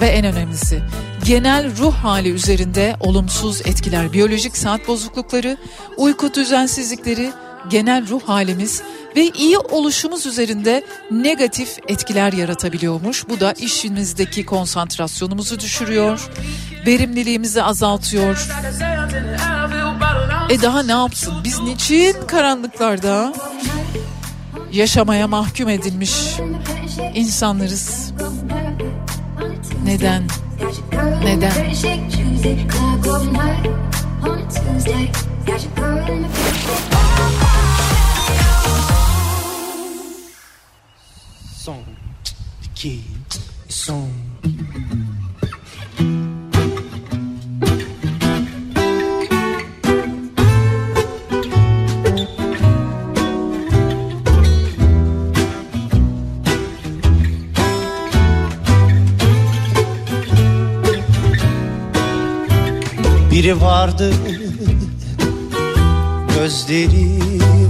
[0.02, 0.82] ve en önemlisi
[1.26, 5.58] genel ruh hali üzerinde olumsuz etkiler, biyolojik saat bozuklukları,
[5.98, 7.32] uyku düzensizlikleri,
[7.70, 8.82] genel ruh halimiz
[9.16, 13.30] ve iyi oluşumuz üzerinde negatif etkiler yaratabiliyormuş.
[13.30, 16.30] Bu da işimizdeki konsantrasyonumuzu düşürüyor,
[16.86, 18.48] verimliliğimizi azaltıyor.
[20.50, 21.34] E daha ne yapsın?
[21.44, 23.34] Biz niçin karanlıklarda
[24.72, 26.12] yaşamaya mahkum edilmiş
[27.16, 28.12] insanlarız?
[29.84, 30.24] Neden?
[31.24, 31.52] Neden?
[41.56, 41.78] Son,
[42.64, 43.02] iki,
[43.70, 44.10] son.
[63.38, 64.14] Biri vardı.
[66.36, 67.20] Gözleri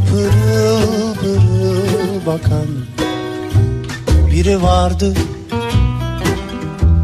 [0.10, 2.68] pırıl pırıl bakan
[4.32, 5.14] Biri vardı.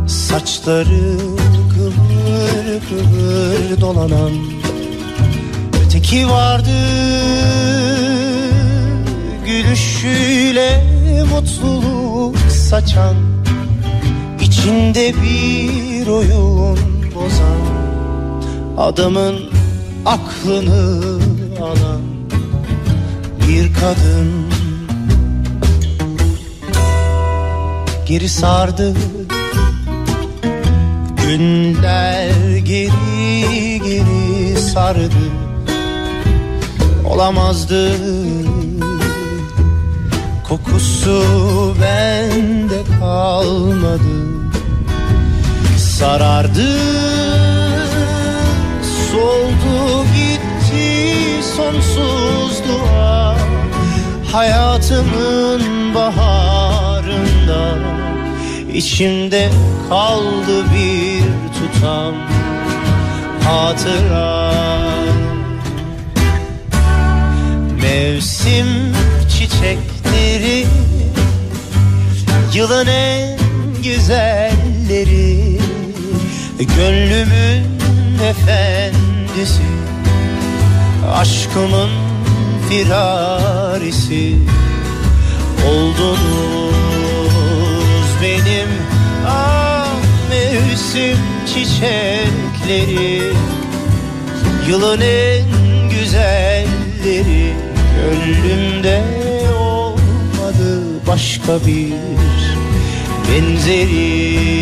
[0.07, 1.17] Saçları
[1.73, 4.31] kıvır kıvır dolanan
[5.85, 6.79] Öteki vardı.
[9.45, 10.83] Gülüşüyle
[11.31, 13.15] mutluluk saçan
[14.41, 16.79] içinde bir oyun
[17.15, 17.82] bozan
[18.77, 19.35] Adamın
[20.05, 21.19] aklını
[21.61, 22.01] alan
[23.47, 24.53] bir kadın.
[28.05, 28.93] Geri sardı
[31.27, 35.09] Günler geri geri sardı.
[37.05, 37.91] Olamazdı.
[40.47, 41.23] Kokusu
[41.81, 44.13] bende kalmadı.
[45.77, 47.02] Sarardı
[51.57, 53.37] sonsuzluğa
[54.31, 57.77] Hayatımın baharında
[58.73, 59.49] içimde
[59.89, 61.23] kaldı bir
[61.53, 62.13] tutam
[63.43, 64.53] hatıra.
[67.81, 68.67] Mevsim
[69.29, 70.65] çiçekleri
[72.53, 73.39] Yılın en
[73.83, 75.59] güzelleri
[76.77, 77.63] Gönlümün
[78.29, 79.63] efendisi
[81.13, 81.89] Aşkımın
[82.69, 84.35] firarisi.
[85.67, 86.73] Oldunuz
[88.21, 88.67] benim
[89.27, 89.95] ah
[90.29, 93.21] mevsim çiçekleri.
[94.67, 95.43] Yılın en
[95.89, 97.53] güzelleri.
[97.95, 99.03] Gönlümde
[99.59, 101.93] olmadı başka bir
[103.29, 104.52] benzerin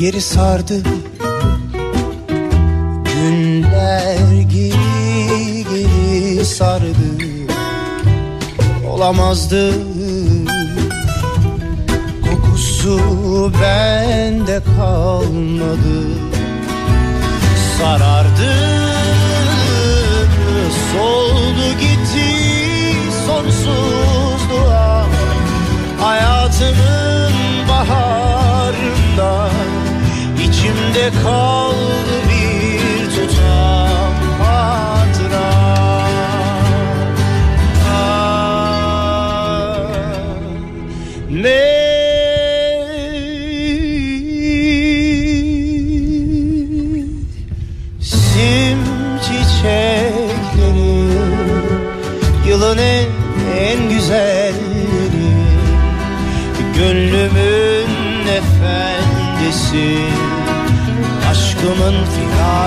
[0.00, 0.82] geri sardı.
[3.04, 7.10] Günler geri geri sardı.
[8.88, 9.72] Olamazdı.
[12.22, 13.00] Kokusu
[13.62, 15.98] bende kalmadı.
[17.78, 18.50] Sarardı.
[20.92, 21.29] Soldu
[31.00, 31.74] içimde kaldı
[32.24, 32.29] bir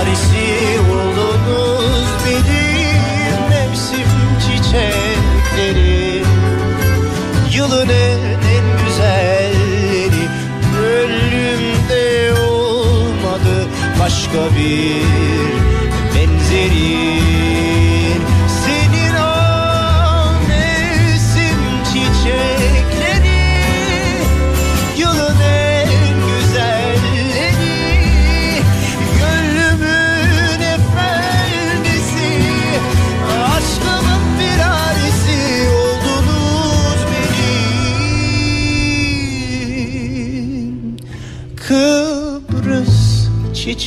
[0.04, 4.08] firarisi oldunuz benim mevsim
[4.40, 6.24] çiçekleri.
[7.54, 8.20] Yılın en,
[8.56, 10.28] en güzelleri
[10.74, 13.68] Gönlümde olmadı.
[14.00, 15.03] Başka bir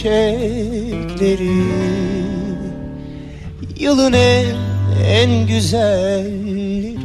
[0.07, 1.63] çiçekleri.
[3.79, 4.47] Yılın en,
[5.11, 6.97] en güzelleri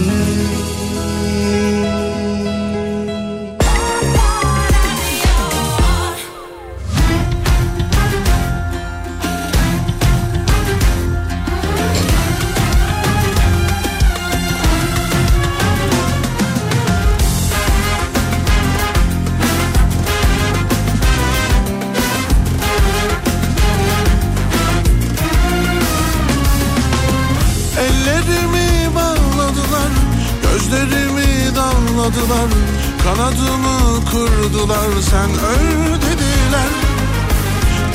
[35.10, 36.70] Sen öl dediler.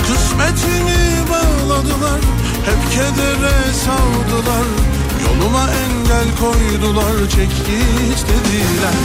[0.08, 2.22] Kısmetimi bağladılar.
[2.66, 4.66] Hep kedere savdılar
[5.24, 7.30] Yoluma engel koydular.
[7.36, 8.98] Çek git dediler.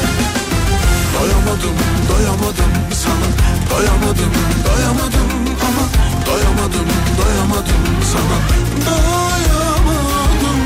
[1.14, 1.76] Doyamadım,
[2.10, 2.72] doyamadım
[3.02, 3.28] sana.
[3.70, 4.32] Doyamadım,
[4.66, 5.30] doyamadım
[5.66, 5.84] ama.
[6.26, 6.88] Doyamadım,
[7.18, 8.38] doyamadım sana.
[8.86, 10.60] Doyamadım,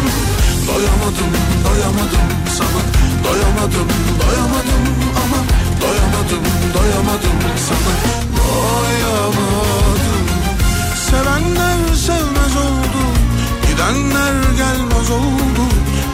[0.69, 1.33] doyamadım,
[1.65, 2.27] doyamadım
[2.59, 2.83] sana.
[3.25, 3.89] Doyamadım,
[4.21, 4.85] doyamadım
[5.23, 6.45] ama Doyamadım,
[6.75, 7.39] doyamadım
[7.69, 7.95] sana.
[8.37, 10.27] Doyamadım
[11.11, 13.03] Sevenler sevmez oldu
[13.69, 15.63] Gidenler gelmez oldu.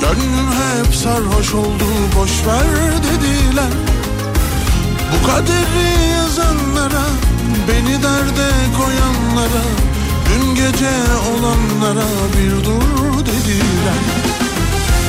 [0.00, 1.84] Gönlüm hep sarhoş oldu
[2.16, 3.72] Boş ver dediler.
[5.12, 7.04] Bu kaderi yazanlara,
[7.68, 8.48] beni derde
[8.78, 9.64] koyanlara,
[10.26, 10.94] dün gece
[11.30, 14.00] olanlara bir dur dediler.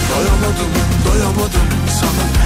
[0.10, 0.72] Doyamadım,
[1.08, 1.68] doyamadım
[2.00, 2.37] sana,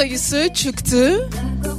[0.00, 1.30] sayısı çıktı.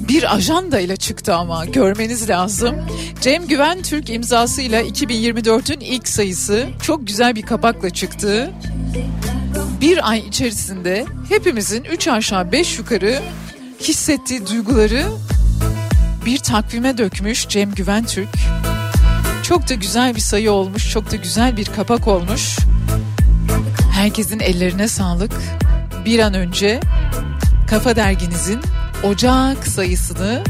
[0.07, 2.75] Bir ajanda ile çıktı ama görmeniz lazım.
[3.21, 8.51] Cem Güven Türk imzasıyla 2024'ün ilk sayısı çok güzel bir kapakla çıktı.
[9.81, 13.19] Bir ay içerisinde hepimizin 3 aşağı 5 yukarı
[13.79, 15.03] hissettiği duyguları
[16.25, 18.29] bir takvime dökmüş Cem Güven Türk.
[19.43, 22.57] Çok da güzel bir sayı olmuş, çok da güzel bir kapak olmuş.
[23.93, 25.33] Herkesin ellerine sağlık.
[26.05, 26.79] Bir an önce
[27.71, 28.61] Kafa Derginizin
[29.03, 30.43] Ocak sayısını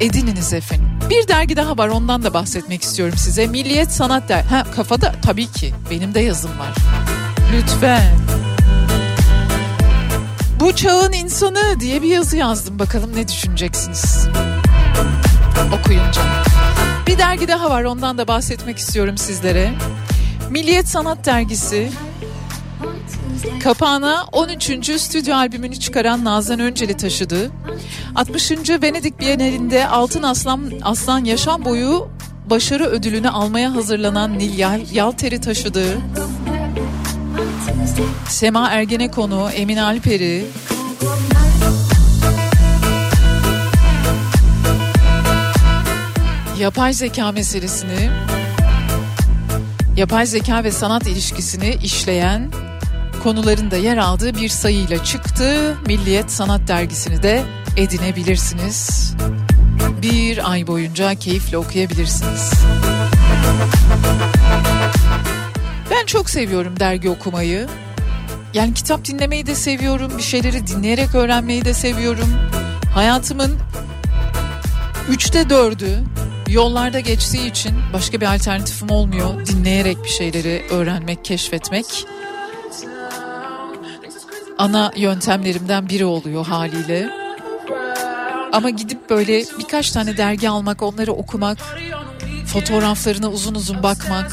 [0.00, 0.88] edininiz efendim.
[1.10, 3.46] Bir dergi daha var ondan da bahsetmek istiyorum size.
[3.46, 4.42] Milliyet Sanat Der.
[4.42, 6.74] Ha kafada tabii ki benim de yazım var.
[7.52, 8.16] Lütfen.
[10.60, 12.78] Bu çağın insanı diye bir yazı yazdım.
[12.78, 14.28] Bakalım ne düşüneceksiniz?
[15.80, 16.22] Okuyunca.
[17.06, 19.74] Bir dergi daha var ondan da bahsetmek istiyorum sizlere.
[20.50, 21.90] Milliyet Sanat Dergisi
[23.64, 25.00] Kapağına 13.
[25.00, 27.50] stüdyo albümünü çıkaran Nazan Önceli taşıdı.
[28.14, 28.50] 60.
[28.82, 32.08] Venedik Bienalinde Altın Aslan, Aslan Yaşam Boyu
[32.50, 35.98] başarı ödülünü almaya hazırlanan Nil Yal- Yalter'i taşıdığı
[38.28, 40.46] Sema Ergenekonu, Emin Alper'i,
[46.58, 48.10] yapay zeka meselesini,
[49.96, 52.50] yapay zeka ve sanat ilişkisini işleyen
[53.24, 55.76] konuların da yer aldığı bir sayıyla çıktı.
[55.86, 57.42] Milliyet Sanat Dergisini de
[57.76, 59.12] edinebilirsiniz.
[60.02, 62.52] Bir ay boyunca keyifle okuyabilirsiniz.
[65.90, 67.68] Ben çok seviyorum dergi okumayı.
[68.54, 70.12] Yani kitap dinlemeyi de seviyorum.
[70.18, 72.28] Bir şeyleri dinleyerek öğrenmeyi de seviyorum.
[72.94, 73.58] Hayatımın
[75.10, 76.04] üçte dördü
[76.48, 79.46] yollarda geçtiği için başka bir alternatifim olmuyor.
[79.46, 82.06] Dinleyerek bir şeyleri öğrenmek, keşfetmek
[84.58, 87.10] ana yöntemlerimden biri oluyor haliyle.
[88.52, 91.58] Ama gidip böyle birkaç tane dergi almak, onları okumak,
[92.46, 94.32] fotoğraflarına uzun uzun bakmak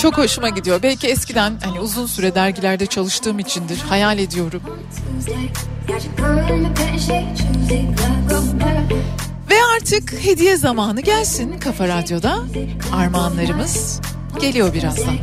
[0.00, 0.82] çok hoşuma gidiyor.
[0.82, 3.78] Belki eskiden hani uzun süre dergilerde çalıştığım içindir.
[3.78, 4.62] Hayal ediyorum.
[9.50, 12.38] Ve artık hediye zamanı gelsin Kafa Radyo'da.
[12.92, 14.00] Armağanlarımız
[14.40, 15.14] geliyor birazdan.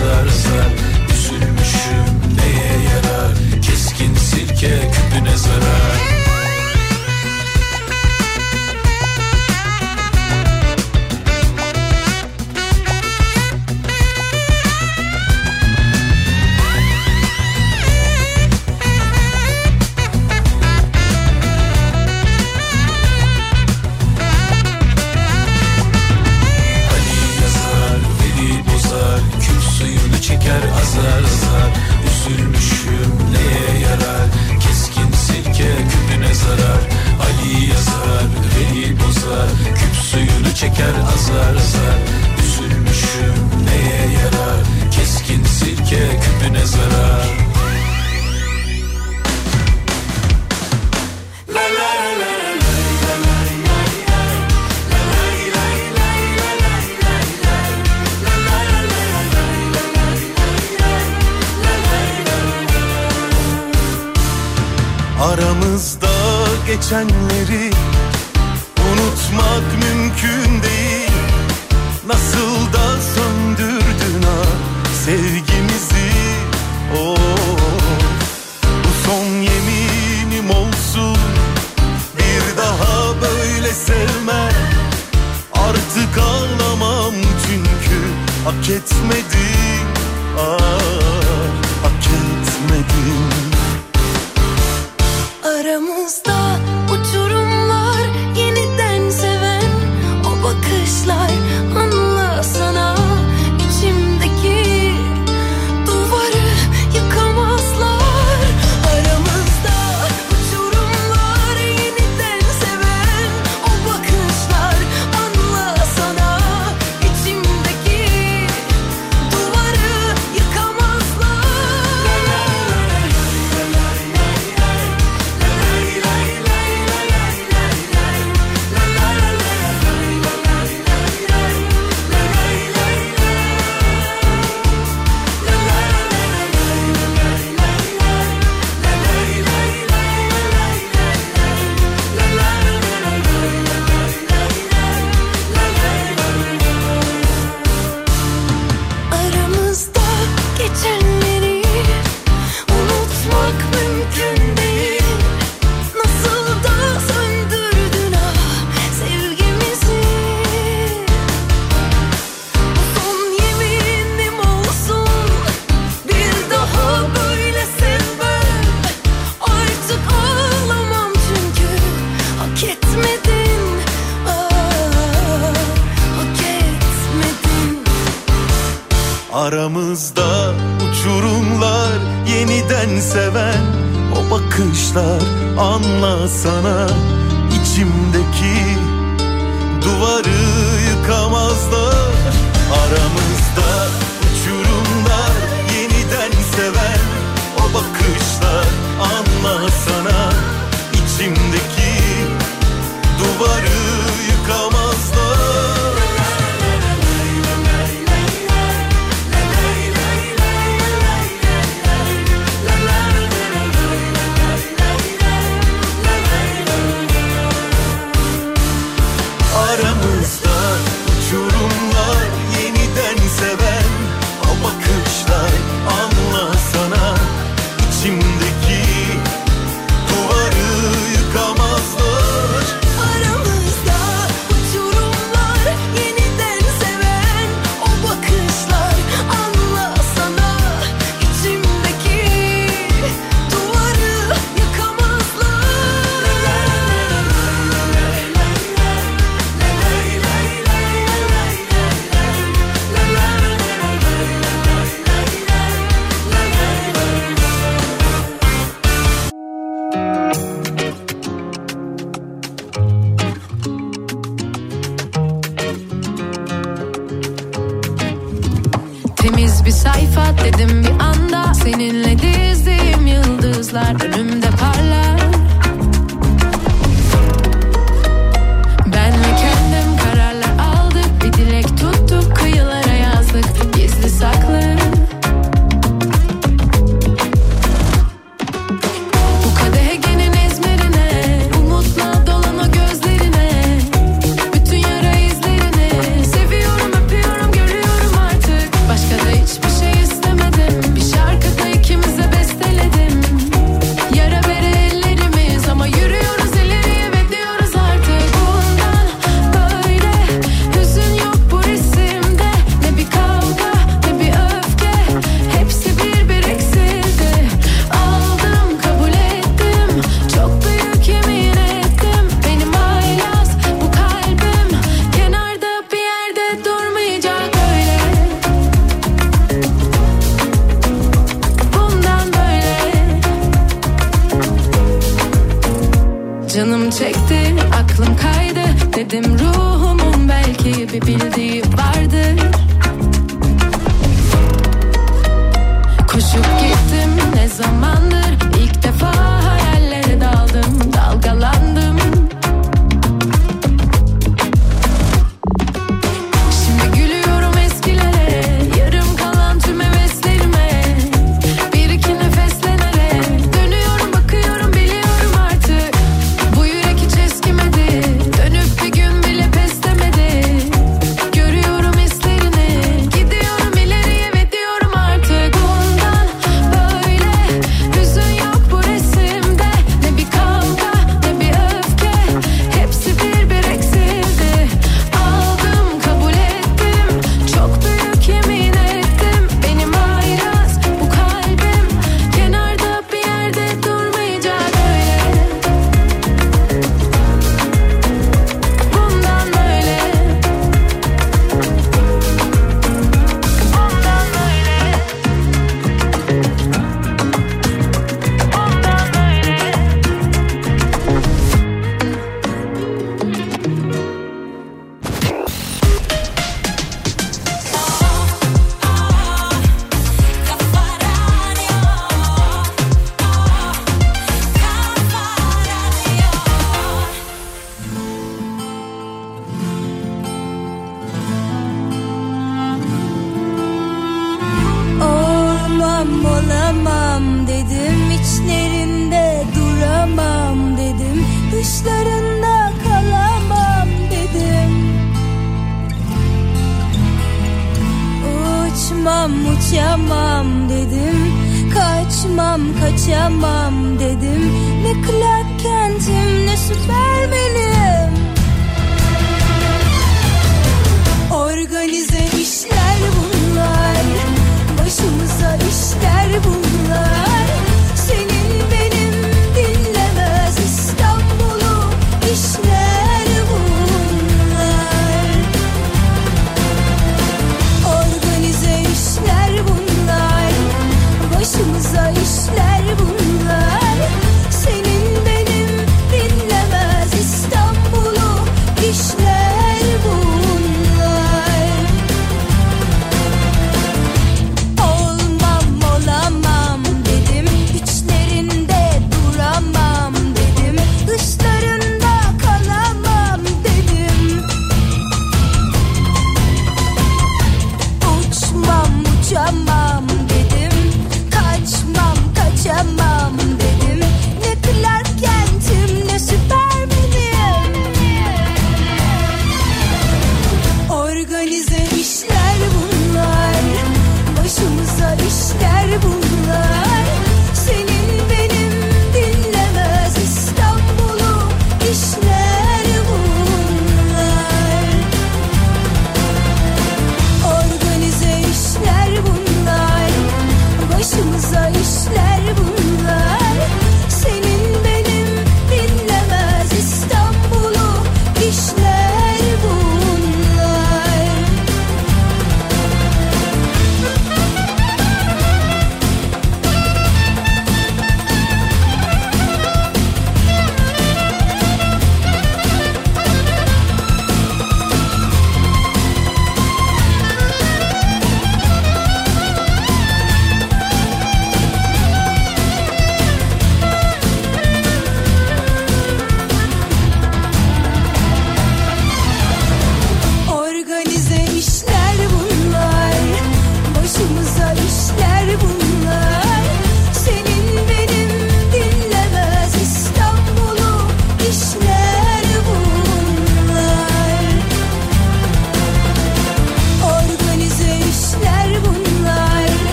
[0.00, 0.89] Çeker azar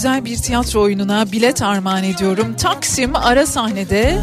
[0.00, 2.56] güzel bir tiyatro oyununa bilet armağan ediyorum.
[2.56, 4.18] Taksim ara sahnede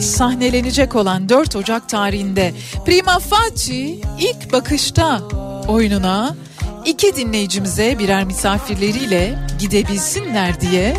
[0.00, 2.54] sahnelenecek olan 4 Ocak tarihinde
[2.86, 5.20] Prima Facie ilk bakışta
[5.68, 6.36] oyununa
[6.84, 10.96] iki dinleyicimize birer misafirleriyle gidebilsinler diye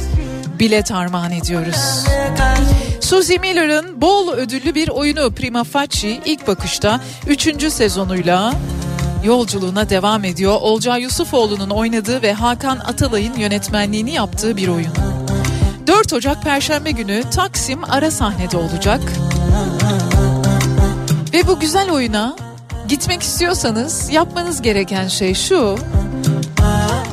[0.60, 2.06] bilet armağan ediyoruz.
[3.02, 7.72] Suzy Miller'ın bol ödüllü bir oyunu Prima Facie ilk bakışta 3.
[7.72, 8.53] sezonuyla
[9.26, 10.57] yolculuğuna devam ediyor.
[10.61, 14.93] Olcay Yusufoğlu'nun oynadığı ve Hakan Atalay'ın yönetmenliğini yaptığı bir oyun.
[15.88, 19.02] 4 Ocak Perşembe günü Taksim ara sahnede olacak.
[21.34, 22.35] Ve bu güzel oyuna
[22.88, 25.77] gitmek istiyorsanız yapmanız gereken şey şu.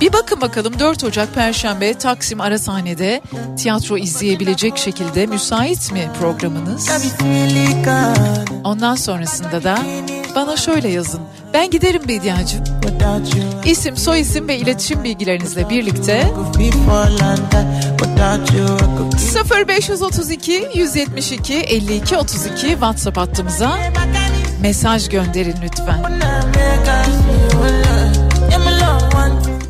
[0.01, 3.20] Bir bakın bakalım 4 Ocak Perşembe Taksim ara sahnede
[3.56, 6.89] tiyatro izleyebilecek şekilde müsait mi programınız?
[8.64, 9.78] Ondan sonrasında da
[10.34, 11.20] bana şöyle yazın.
[11.54, 12.64] Ben giderim Bediacığım.
[13.64, 16.32] İsim, soyisim ve iletişim bilgilerinizle birlikte
[19.68, 23.78] 0532 172 52 32 WhatsApp hattımıza
[24.62, 26.02] mesaj gönderin lütfen.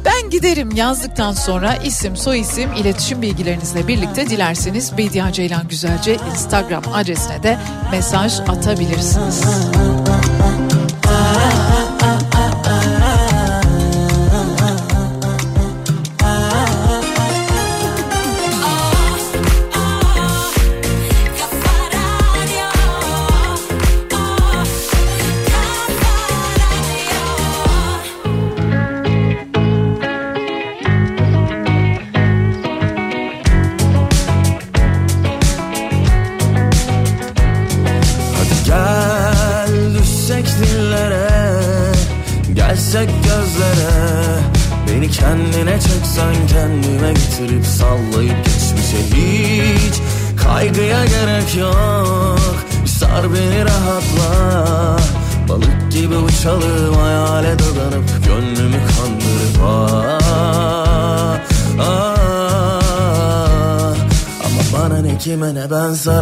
[0.05, 7.43] Ben giderim yazdıktan sonra isim, soyisim, iletişim bilgilerinizle birlikte dilerseniz Bediye Ceylan Güzelce Instagram adresine
[7.43, 7.59] de
[7.93, 9.43] mesaj atabilirsiniz.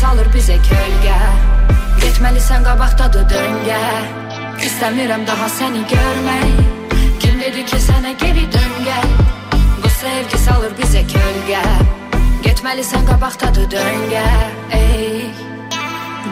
[0.00, 1.16] salır bize kölge.
[2.00, 3.80] Gitmelisən qabaqdadır döngə
[4.64, 6.60] İstemiyorum daha seni görmeyi.
[7.20, 9.08] Kim dedi ki sana geri dön gel
[9.84, 11.62] Bu sevgi salır bize kölge.
[12.44, 14.28] Gitmelisən qabaqdadır döngə
[14.72, 15.30] Ey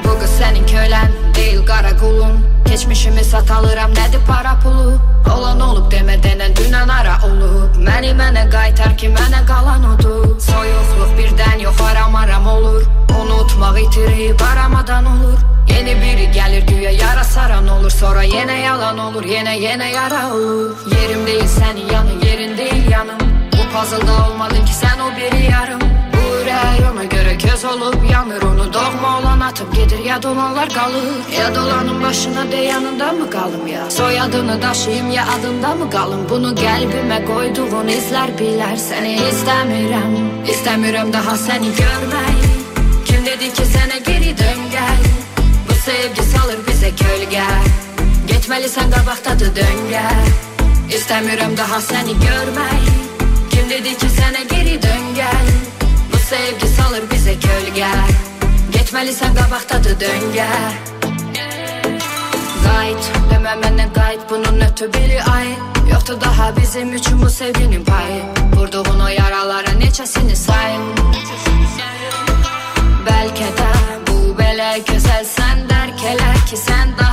[0.05, 4.97] Bu qız sənin kölən deyil qara qulun Keçmişimi satalıram nədir para pulu?
[5.37, 11.13] Olan olub demə denən dünən ara olub Məni mənə qaytar ki mənə qalan odur Soyuqluq
[11.21, 15.39] birdən yox aram aram olur Unutma Unutmak itirip aramadan olur.
[15.69, 17.91] Yeni biri gelir güya yara saran olur.
[17.91, 20.77] Sonra yine yalan olur yine yine yara olur.
[21.01, 23.19] Yerim değil senin yanın yerin değil yanım.
[23.53, 25.81] Bu puzzle'da olmadın ki sen o biri yarım.
[26.13, 28.43] Bu ürək ona göre köz olup yanır.
[28.43, 31.05] Onu doğma olan atıp gedir ya dolanlar kalır
[31.39, 33.91] Ya dolanın başına de yanında mı kalım ya?
[33.91, 36.21] Soyadını daşıyım ya adında mı kalım?
[36.31, 38.77] Bunu kalbime koyduğun izler biler.
[38.77, 42.38] Seni istemiyorum İstemiyorum daha seni görmeyi
[48.49, 50.03] Geçmelisən qabaqdadır döngə
[50.97, 52.93] İstemiyorum daha seni görmeyi
[53.51, 55.49] Kim dedi ki sana geri dön gel?
[56.13, 57.91] Bu sevgi salır bize gölge
[58.73, 60.49] Geçmelisən qabaqdadır döngə
[62.65, 65.49] Qayıt, demə mənə qayıt Bunun ötü biri ay.
[65.93, 68.23] Yoxdur daha bizim üçün bu sevginin payı.
[68.57, 70.89] Vurduğun o yaralara neçəsini sayım
[73.11, 73.71] Bəlkə də
[74.09, 77.08] bu belə gözəlsən Dərkələr ki sən daha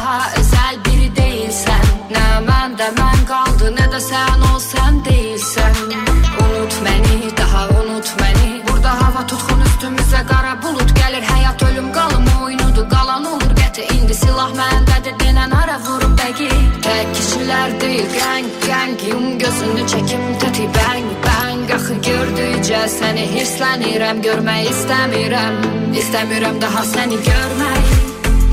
[17.46, 25.60] Deyil qəng qəng Yum gözünü çəkim təti bəng bəng Axı gördükcə səni hirslənirəm Görmək istəmirəm
[25.94, 27.92] İstəmirəm daha səni görmək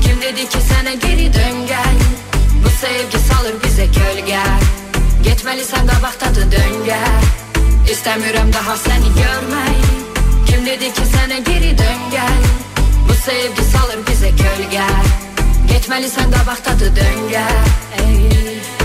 [0.03, 1.97] Kim dedi ki sənə geri dön gəl
[2.61, 4.43] Bu sevgi salır bizə gölgə
[5.25, 7.01] Getməlisən qabaqdadır döngə
[7.95, 9.89] İstəmirəm daha səni görmək
[10.51, 12.45] Kim dedi ki sənə geri dön gəl
[13.09, 14.87] Bu sevgi salır bizə gölgə
[15.73, 17.47] Getməlisən qabaqdadır döngə
[18.05, 18.82] Ey.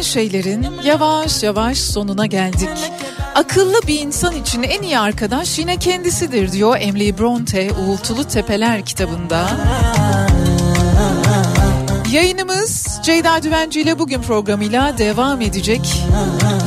[0.00, 2.68] Güzel şeylerin yavaş yavaş sonuna geldik.
[3.34, 9.50] Akıllı bir insan için en iyi arkadaş yine kendisidir diyor Emily Bronte Uğultulu Tepeler kitabında.
[12.12, 16.02] Yayınımız Ceyda Düvenci ile bugün programıyla devam edecek.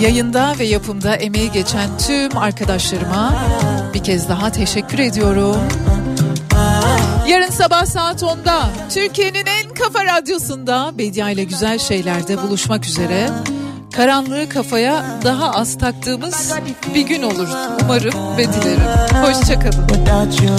[0.01, 3.33] Yayında ve yapımda emeği geçen tüm arkadaşlarıma
[3.93, 5.57] bir kez daha teşekkür ediyorum.
[7.27, 9.42] Yarın sabah saat 10'da Türkiye'nin en
[9.83, 13.29] kafa radyosunda Bedia ile güzel şeylerde buluşmak üzere.
[13.93, 16.53] Karanlığı kafaya daha az taktığımız
[16.95, 17.47] bir gün olur
[17.83, 18.81] umarım ve dilerim.
[19.21, 19.87] Hoşçakalın.
[19.87, 20.51] Without you,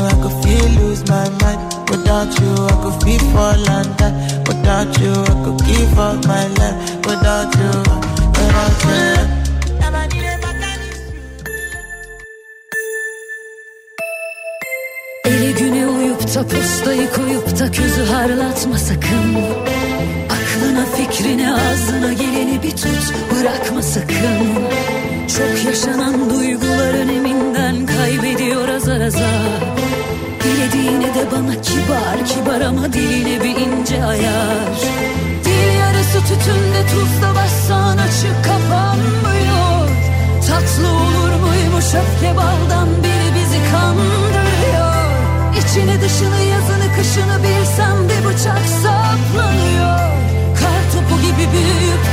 [5.13, 6.79] I could give up my life.
[7.03, 7.85] Without you,
[8.35, 9.44] without you.
[16.43, 19.35] Postayı koyup da közü harlatma sakın.
[20.25, 24.69] Aklına fikrine ağzına geleni bir tut bırakma sakın.
[25.37, 29.75] Çok yaşanan duygular öneminden kaybediyor azar azar.
[30.45, 35.14] Dilediğine de bana kibar kibar ama diline bir ince ayar
[47.05, 49.99] yazını kışını bilsem de bıçak saplanıyor.
[50.61, 52.04] Kar topu gibi büyüyüp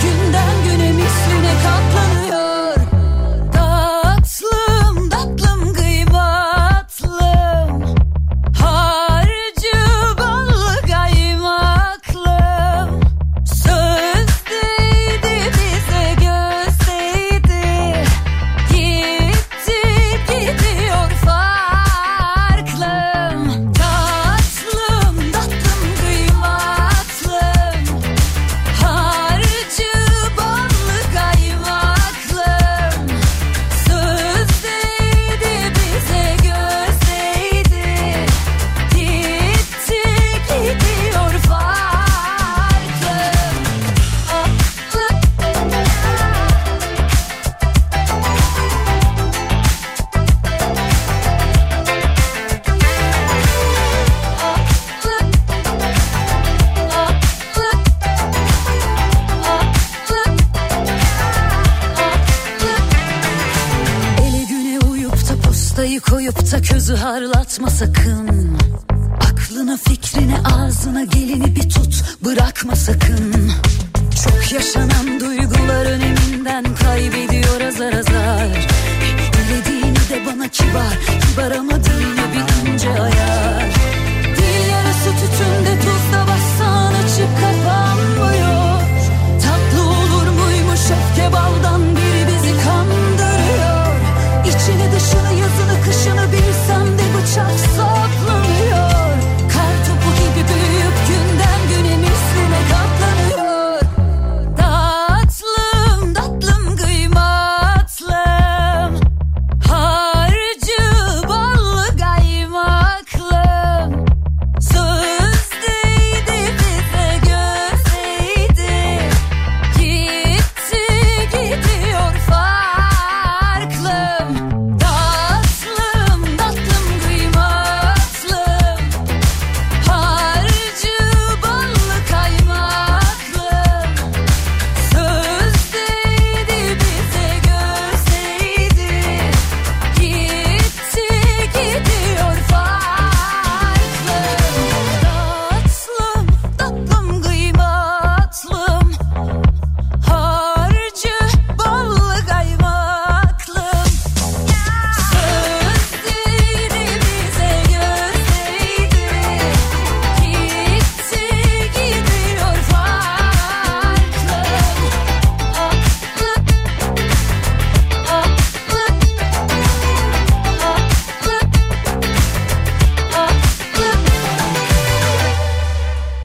[67.62, 67.70] harlatma